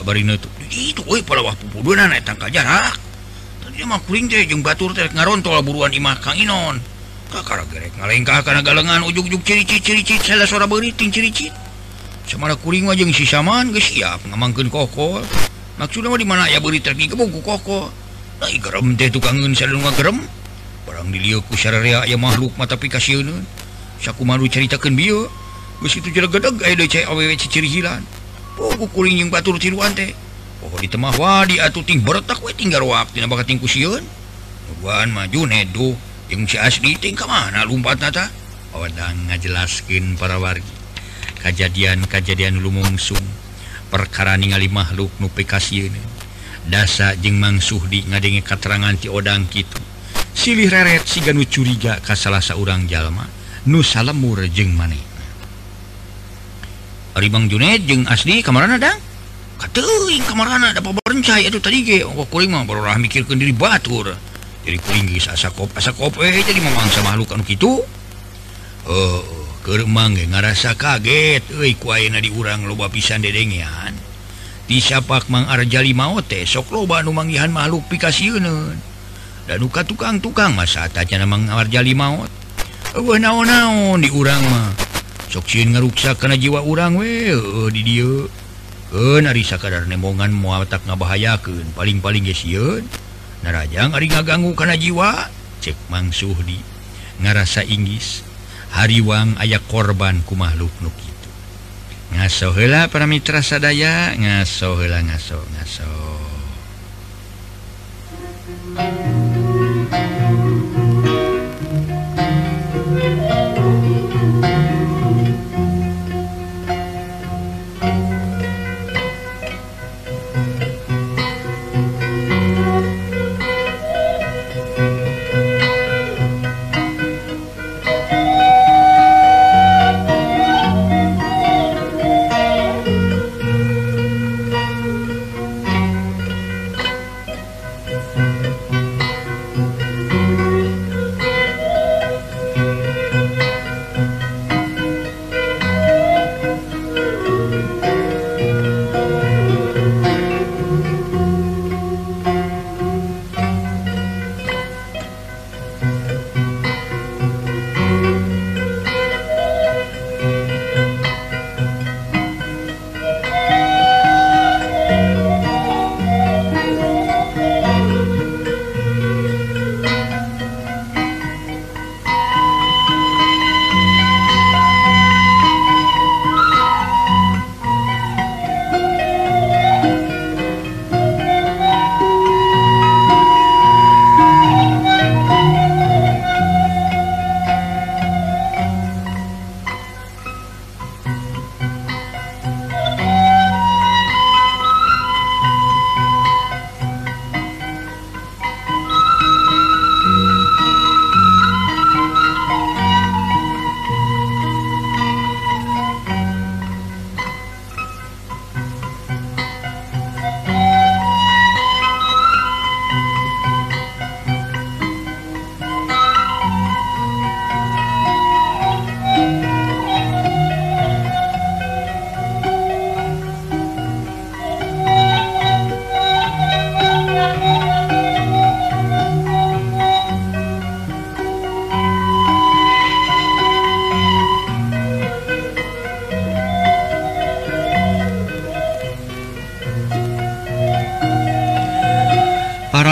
batur 4.64 4.92
ngarontol 4.96 5.60
buruan 5.68 5.92
Imah 5.92 6.16
Kang 6.24 6.40
Inon. 6.40 6.80
Karena 7.28 8.64
galengan 8.64 9.04
ujug-ug 9.04 9.44
ciri-ciri 9.44 10.08
salah 10.24 10.48
suara 10.48 10.64
beriting 10.64 11.12
ciri-cit. 11.12 11.52
Semara 12.24 12.56
kuring 12.56 12.88
wajeng 12.88 13.12
si 13.12 13.28
saman 13.28 13.76
ge 13.76 13.84
siap 13.84 14.24
ngamangkeun 14.32 14.72
kokol. 14.72 15.20
Maksudna 15.76 16.08
mah 16.08 16.20
di 16.20 16.28
mana? 16.28 16.48
Ya 16.48 16.64
beuri 16.64 16.80
tergi 16.80 17.12
ke 17.12 17.20
kebungku 17.20 17.44
kokol. 17.44 17.92
Nah 18.40 18.48
gerem 18.48 18.96
teh 18.96 19.12
tukangeun 19.12 19.52
salun 19.52 19.84
ngagerem 19.84 20.24
barang 20.88 21.12
dilieu 21.12 21.44
ku 21.44 21.60
sararea 21.60 22.08
aya 22.08 22.16
makhluk 22.16 22.56
mata 22.56 22.80
pikasieun 22.80 23.44
sakumaha 24.00 24.40
caritakeun 24.48 24.96
bieu 24.96 25.28
geus 25.84 25.94
kitu 26.00 26.16
jelegedeg 26.16 26.56
aya 26.64 26.80
deui 26.80 26.88
cai 26.88 27.04
awewe 27.04 27.36
ciri 27.36 27.68
hilan 27.68 28.00
kukuling 28.58 29.30
batur 29.30 29.62
tiruan 29.62 29.94
teh 29.94 30.12
oh 30.66 30.74
ditemah 30.82 31.14
wadi 31.16 31.62
atuh 31.62 31.86
ting 31.86 32.02
beretak 32.02 32.42
we 32.42 32.52
tinggal 32.58 32.82
ruap 32.82 33.08
tina 33.14 33.30
bakat 33.30 33.54
ting 33.54 33.62
kusieun 33.62 34.02
Tuan 34.78 35.10
maju 35.10 35.50
nedo 35.50 35.98
jeung 36.30 36.46
si 36.46 36.60
asli 36.60 37.00
ting 37.02 37.18
ka 37.18 37.26
mana 37.26 37.66
lumpat 37.66 37.98
nata? 37.98 38.30
Oh, 38.76 38.84
Awadang 38.84 39.32
ngajelaskeun 39.32 40.20
para 40.20 40.38
wargi. 40.38 40.76
Kajadian-kajadian 41.42 42.60
lumungsung 42.60 43.24
perkara 43.88 44.36
ningali 44.36 44.68
makhluk 44.68 45.10
nu 45.24 45.32
pikasieun 45.32 45.96
dasa 46.68 47.16
jeng 47.16 47.40
mangsuh 47.40 47.80
di 47.88 48.04
ngadenge 48.04 48.44
katerangan 48.44 49.00
ti 49.00 49.08
odang 49.08 49.48
gitu 49.48 49.80
silih 50.36 50.68
reret 50.68 51.08
si 51.08 51.24
ganu 51.24 51.48
curiga 51.48 52.04
ka 52.04 52.12
salah 52.12 52.44
seorang 52.44 52.84
jalma 52.92 53.24
nu 53.72 53.80
salemur 53.80 54.44
jeng 54.52 54.76
maneh. 54.76 55.07
Bang 57.26 57.50
Junet 57.50 57.82
jeung 57.90 58.06
asli 58.06 58.46
kamarana 58.46 58.78
dang? 58.78 59.02
Katuing 59.58 60.22
kamarana 60.30 60.70
da 60.70 60.86
ada 60.86 61.42
itu 61.42 61.58
tadi 61.58 61.82
ge. 61.82 62.06
Oh 62.06 62.30
kuring 62.30 62.54
mah 62.54 62.70
baru 62.70 62.86
mikirkeun 63.02 63.42
diri 63.42 63.58
Batur. 63.58 64.14
Jadi 64.68 64.84
kuring 64.84 65.08
geus 65.08 65.32
asa 65.32 65.48
kop, 65.48 65.72
asa 65.80 65.96
kop 65.96 66.20
eh, 66.20 66.44
jadi 66.44 66.60
mamangsa 66.60 67.00
makhluk 67.00 67.32
anu 67.32 67.48
gitu 67.48 67.88
oh, 68.84 68.92
eh, 68.92 69.22
Kermang 69.64 70.12
ngerasa 70.16 70.76
kaget 70.76 71.44
e, 71.56 71.72
dirang 72.20 72.68
loba 72.68 72.92
pisan 72.92 73.24
dedengian 73.24 73.96
disapak 74.68 75.32
Mang 75.32 75.48
Arjali 75.48 75.96
maute 75.96 76.44
oh, 76.44 76.48
sok 76.48 76.76
loba 76.76 77.00
numangihan 77.00 77.48
makhluk 77.48 77.88
pikasiun 77.88 78.44
dan 79.48 79.56
duka 79.56 79.88
tukang-tukang 79.88 80.52
masa 80.52 80.92
tajamang 80.92 81.48
Arjali 81.48 81.96
maut 81.96 82.28
oh, 82.92 83.16
eh, 83.16 83.20
naon-naon 83.24 84.04
diurang 84.04 84.44
mah. 84.52 84.87
soksi 85.28 85.68
ngeruksa 85.68 86.16
karena 86.16 86.40
jiwa 86.40 86.64
urang 86.64 86.96
we 87.00 87.32
eh, 87.32 87.70
didisa 87.72 89.56
eh, 89.56 89.60
kadar 89.60 89.84
nemongan 89.86 90.32
muatak 90.32 90.84
ngabahayaken 90.88 91.76
paling-paling 91.76 92.28
yesiun 92.28 92.88
narajang 93.44 93.92
hari 93.94 94.08
ngaganggu 94.08 94.56
karena 94.56 94.80
jiwa 94.80 95.28
cek 95.62 95.78
mangsuh 95.92 96.36
di 96.48 96.58
ngarasa 97.22 97.66
Inggris 97.68 98.24
hariwang 98.74 99.36
ayaah 99.42 99.64
korban 99.68 100.24
ku 100.24 100.38
makhluk 100.38 100.72
nu 100.80 100.92
ngaso 102.08 102.56
hela 102.56 102.88
para 102.88 103.04
mitra 103.04 103.44
sadaya 103.44 104.16
ngaso 104.16 104.80
hela 104.80 105.04
ngaso 105.04 105.44
ngaso 105.44 106.17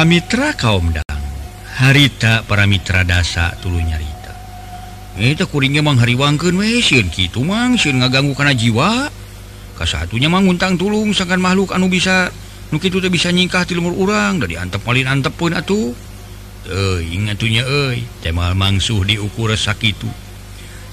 Mitra 0.05 0.53
kaum 0.53 0.93
dang. 0.93 1.23
Harita 1.81 2.45
para 2.45 2.69
Mitra 2.69 3.01
dasa 3.01 3.57
tulu 3.57 3.81
nyarita. 3.81 4.33
Eh, 5.17 5.33
itu 5.33 5.49
kuringnya 5.49 5.81
mang 5.81 5.97
hariwang 5.97 6.37
ke 6.37 6.53
sieun 6.85 7.09
kitu 7.09 7.41
mang 7.41 7.73
sieun 7.73 7.97
ngaganggu 7.97 8.37
karena 8.37 8.53
jiwa. 8.53 9.09
Kas 9.73 9.97
satunya 9.97 10.29
manguntang 10.29 10.77
tulung 10.77 11.09
sangkan 11.09 11.41
makhluk 11.41 11.73
anu 11.73 11.89
bisa 11.89 12.29
nu 12.69 12.77
itu 12.77 13.01
bisa 13.09 13.33
nyingkah 13.33 13.65
di 13.65 13.73
lumur 13.73 13.97
urang 13.97 14.37
dari 14.37 14.61
antep 14.61 14.85
paling 14.85 15.09
antep 15.09 15.33
pun 15.33 15.57
atuh. 15.57 15.89
Euy 16.69 17.17
ingatunya 17.17 17.65
euy 17.65 18.05
teh 18.21 18.29
mangsuh 18.29 19.01
diukur 19.09 19.57
sakit 19.57 19.89
itu. 19.89 20.09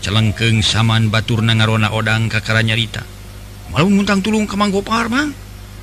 Celengkeng 0.00 0.64
saman 0.64 1.12
batur 1.12 1.44
ngarona 1.44 1.92
odang 1.92 2.32
kakara 2.32 2.64
nyarita. 2.64 3.04
Malu 3.76 3.92
muntang 3.92 4.24
tulung 4.24 4.48
ke 4.48 4.56
mang 4.56 4.72
gopar 4.72 5.12
mang. 5.12 5.36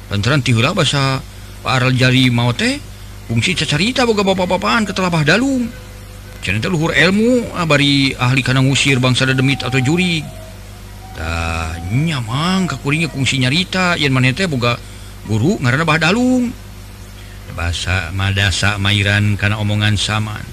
Lantaran 0.10 0.42
tiheula 0.42 0.74
basa 0.74 1.22
Pak 1.62 1.94
Jari 1.94 2.34
mau 2.34 2.50
teh 2.58 2.89
fungsi 3.30 3.54
cacarita 3.54 4.10
boga 4.10 4.26
bapak-papan 4.26 4.90
ke 4.90 4.92
telapah 4.98 5.22
dalung. 5.22 5.70
Channel 6.42 6.72
luhur 6.72 6.96
ilmu 6.96 7.54
abari 7.54 8.16
ahli 8.18 8.42
karena 8.42 8.66
ngusir 8.66 8.98
bangsa 8.98 9.30
demit 9.30 9.62
atau 9.62 9.78
juri. 9.78 10.26
Nyamang 11.94 12.66
kekuringnya 12.66 13.14
fungsi 13.14 13.38
nyarita. 13.38 14.00
Yang 14.00 14.12
man 14.16 14.26
boga 14.50 14.74
guru 15.30 15.62
karena 15.62 15.86
bah 15.86 16.02
dalung. 16.02 16.50
Bahasa 17.54 18.10
madasa 18.16 18.80
Mairan 18.80 19.36
karena 19.36 19.60
omongan 19.60 20.00
saman. 20.00 20.46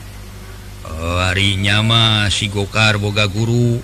Oh, 0.86 1.22
hari 1.22 1.54
nyama 1.54 2.26
si 2.34 2.50
gokar 2.50 2.98
boga 2.98 3.30
guru. 3.30 3.78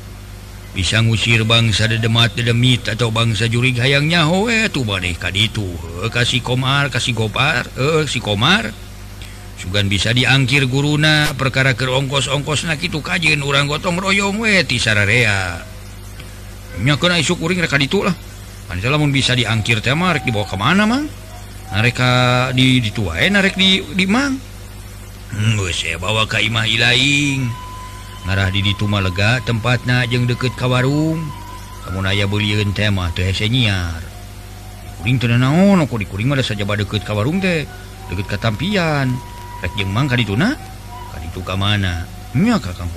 Bisa 0.73 1.05
ngusir 1.05 1.45
bangsa 1.45 1.87
dedemat 1.87 2.35
demit 2.35 2.89
atau 2.89 3.13
bangsa 3.13 3.47
juri 3.47 3.77
hayangnya 3.77 4.25
hoe 4.25 4.67
tuh 4.73 4.89
badeh 4.89 5.13
kadi 5.15 5.53
itu 5.53 5.69
kasih 6.11 6.43
komar 6.43 6.91
kasih 6.91 7.15
gopar. 7.15 7.69
Eh 7.79 8.09
si 8.11 8.19
komar 8.19 8.73
sugan 9.63 9.87
bisa 9.87 10.11
diangkir 10.11 10.67
guruna 10.67 11.31
perkara 11.39 11.79
ke 11.79 11.87
ongkos-ongkos 11.87 12.67
na 12.67 12.75
itu 12.75 12.99
kajin 12.99 13.47
orang 13.47 13.71
gotong 13.71 14.03
royong 14.03 14.43
weti 14.43 14.83
sareanya 14.83 15.55
kena 16.99 17.23
isu 17.23 17.39
kuring 17.39 17.63
mereka 17.63 17.79
itulah 17.79 18.15
lamun 18.67 19.15
bisa 19.15 19.39
diangkir 19.39 19.79
tema 19.79 20.11
rek 20.11 20.27
dibawa 20.27 20.51
kemana 20.51 20.83
mang 20.83 21.07
mereka 21.73 22.53
di 22.53 22.85
dituain 22.85 23.33
narek 23.33 23.57
di 23.57 23.81
di 23.97 24.05
mang. 24.05 24.37
Hmm, 25.33 25.57
saya 25.73 25.97
bawa 25.97 26.29
ke 26.29 26.45
imah 26.45 26.69
ilaing. 26.69 27.49
Ngarah 28.29 28.53
di 28.53 28.61
dituma 28.61 29.01
lega 29.01 29.41
tempatnya 29.49 30.05
jeng 30.05 30.29
deket 30.29 30.53
ka 30.53 30.69
warung. 30.69 31.17
Kamu 31.83 32.05
naya 32.05 32.29
beliin 32.29 32.77
tema 32.77 33.09
tuh 33.17 33.25
hese 33.25 33.49
nyiar. 33.49 34.05
Kuring 35.01 35.17
tenang 35.17 35.41
naon 35.41 35.83
kok 35.89 35.97
di 35.97 36.07
kuring 36.07 36.29
ada 36.37 36.45
saja 36.45 36.69
deket 36.69 37.09
ka 37.09 37.17
warung 37.17 37.41
teh 37.41 37.65
deket 38.13 38.29
ke 38.29 38.37
tampian. 38.37 39.17
mang 39.87 40.11
ka 40.11 40.19
dituna 40.19 40.59
ka 41.13 41.19
ditu 41.23 41.41
ka 41.47 41.55
mana 41.55 42.07
mananya 42.35 42.59
kakang 42.59 42.91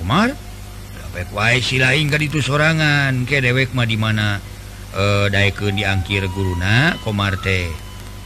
wae 1.32 1.64
si 1.64 1.80
lain 1.80 2.12
ka 2.12 2.20
ditu 2.20 2.44
sorangan. 2.44 3.24
Ke 3.24 3.40
dewek 3.40 3.72
mah 3.72 3.88
di 3.88 3.96
mana? 3.96 4.36
Eh, 4.96 5.28
e, 5.28 5.32
daekeun 5.32 5.76
diangkir 5.76 6.24
guruna 6.32 6.96
komarte 7.04 7.68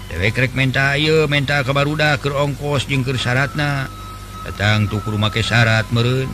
dewek 0.07 0.39
rek 0.39 0.53
menta 0.55 0.95
ieu 0.95 1.27
menta 1.27 1.63
ka 1.63 1.75
kabaruda 1.75 2.15
keur 2.23 2.39
ongkos 2.39 2.87
jeung 2.87 3.03
keur 3.03 3.19
syaratna 3.19 3.91
datang 4.47 4.87
tuku 4.87 5.11
rumah 5.11 5.35
ke 5.35 5.43
syarat 5.43 5.87
meureun 5.91 6.31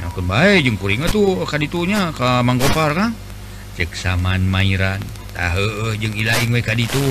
yang 0.00 0.12
kebaik 0.16 0.64
jeng 0.64 0.76
kuring 0.80 1.04
tuh 1.12 1.44
kan 1.44 1.60
itunya 1.60 2.16
ka 2.16 2.40
manggopar 2.40 2.96
kan 2.96 3.12
cek 3.76 3.92
saman 3.92 4.48
mairan. 4.48 5.04
Tahu 5.36 5.92
eh, 5.92 5.94
jeng 6.00 6.16
ilaing 6.16 6.48
we 6.48 6.64
ka 6.64 6.72
itu 6.72 7.04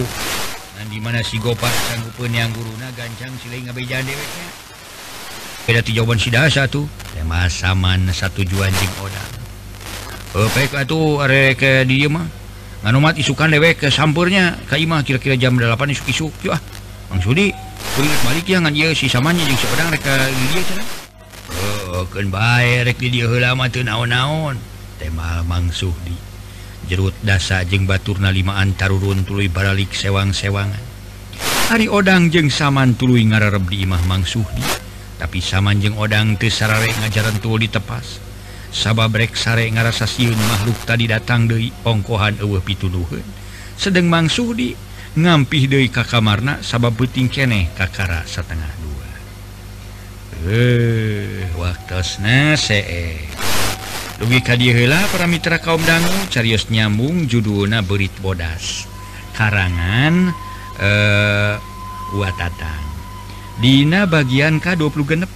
gimana 0.96 1.20
si 1.20 1.36
Gopa 1.44 1.68
sanggupen 1.92 2.32
yang 2.32 2.48
guruna 2.56 2.88
gancang 2.96 3.36
siling 3.44 3.68
ngabejaan 3.68 4.08
deweknya. 4.08 4.48
Beda 5.68 5.84
ti 5.84 5.92
jawaban 5.92 6.16
si 6.16 6.32
Dasa 6.32 6.72
tuh. 6.72 6.88
Tema 7.12 7.52
saman 7.52 8.08
satu 8.16 8.48
juan 8.48 8.72
jeung 8.72 8.96
odang. 9.04 9.32
Eh, 10.40 10.48
Pepek 10.56 10.88
atuh 10.88 11.20
ah, 11.20 11.28
are 11.28 11.52
ke 11.60 11.84
dieu 11.84 12.08
mah. 12.08 12.24
Nganomat 12.88 13.20
isukan 13.20 13.52
dewek 13.52 13.84
ke 13.84 13.92
sampurnya 13.92 14.56
ka 14.72 14.80
imah 14.80 15.04
kira-kira 15.04 15.36
jam 15.36 15.60
8 15.60 15.68
isuk-isuk 15.92 16.32
yeuh 16.48 16.56
ah. 16.56 16.62
Mang 17.12 17.20
Sudi 17.20 17.52
kulit 18.00 18.20
balik 18.24 18.48
ya 18.48 18.64
ngan 18.64 18.72
ieu 18.72 18.96
si 18.96 19.12
samanya 19.12 19.44
jeung 19.44 19.60
si 19.60 19.68
odang 19.76 19.92
rek 19.92 20.00
ah, 20.00 20.16
ka 20.16 20.32
dieu 20.32 20.64
cenah. 20.64 20.88
Oh, 21.92 22.00
eh, 22.00 22.04
keun 22.08 22.32
bae 22.32 22.88
rek 22.88 23.04
di 23.04 23.20
dieu 23.20 23.28
heula 23.28 23.52
mah 23.52 23.68
teu 23.68 23.84
naon-naon. 23.84 24.56
Tema 24.96 25.44
Mang 25.44 25.76
Sudi. 25.76 26.36
jerut 26.86 27.18
dasa 27.26 27.66
jeung 27.66 27.90
Batur 27.90 28.22
nalimaan 28.22 28.78
Tarurun 28.78 29.26
tului 29.26 29.50
baralik 29.50 29.90
sewang-sewangan 29.90 30.85
hari 31.70 31.90
odang 31.90 32.30
jeng 32.30 32.54
saman 32.54 32.94
tulu 32.94 33.18
ngararep 33.18 33.66
di 33.66 33.90
Imah 33.90 34.06
Mang 34.06 34.22
Suhdi 34.22 34.86
tapi 35.16 35.40
saman 35.42 35.82
jeng 35.82 35.96
odang 35.98 36.36
tesarare 36.36 36.92
ngajaran 37.02 37.40
tua 37.40 37.58
ditepas. 37.58 38.22
Sabab 38.76 39.16
brek 39.16 39.40
sare 39.40 39.72
ngarasa 39.72 40.04
siun 40.04 40.36
makhluk 40.36 40.76
tadi 40.84 41.08
datang 41.08 41.48
dari 41.48 41.72
ongkohan 41.72 42.44
eueuh 42.44 42.60
pituduheun. 42.60 43.24
Sedang 43.80 44.12
Mang 44.12 44.28
Suhdi 44.28 44.76
ngampih 45.16 45.72
deui 45.72 45.88
ka 45.88 46.04
kamarna 46.04 46.60
sabab 46.60 47.00
beuting 47.00 47.32
keneh 47.32 47.72
kakara 47.72 48.28
satengah 48.28 48.74
dua. 48.84 49.10
Eh 50.52 51.48
waktosna 51.56 52.60
see. 52.60 53.16
Dugi 54.20 54.40
ka 54.44 54.60
dieu 54.60 54.76
heula 54.76 55.00
para 55.12 55.28
mitra 55.28 55.60
kaum 55.64 55.80
dangu 55.88 56.28
carios 56.28 56.68
nyambung 56.68 57.32
judulna 57.32 57.80
berit 57.80 58.16
bodas. 58.20 58.88
Karangan 59.36 60.36
eh 60.80 61.56
watatan 62.16 62.86
Dina 63.56 64.04
bagian 64.04 64.60
K20 64.60 65.00
genep. 65.08 65.32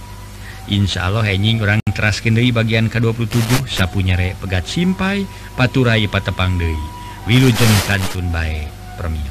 Insya 0.68 1.08
Allah 1.08 1.24
henging 1.24 1.64
orang 1.64 1.80
terasken 1.88 2.36
dari 2.36 2.52
bagian 2.52 2.92
K27 2.92 3.66
sapu 3.66 4.04
nyere 4.04 4.38
pegat 4.38 4.68
simpai 4.68 5.26
paturai 5.58 6.06
patepang 6.06 6.54
Dewi 6.60 6.78
Wilujeng 7.26 7.76
Kantun 7.90 8.30
baik 8.30 8.70
permintaan 8.94 9.29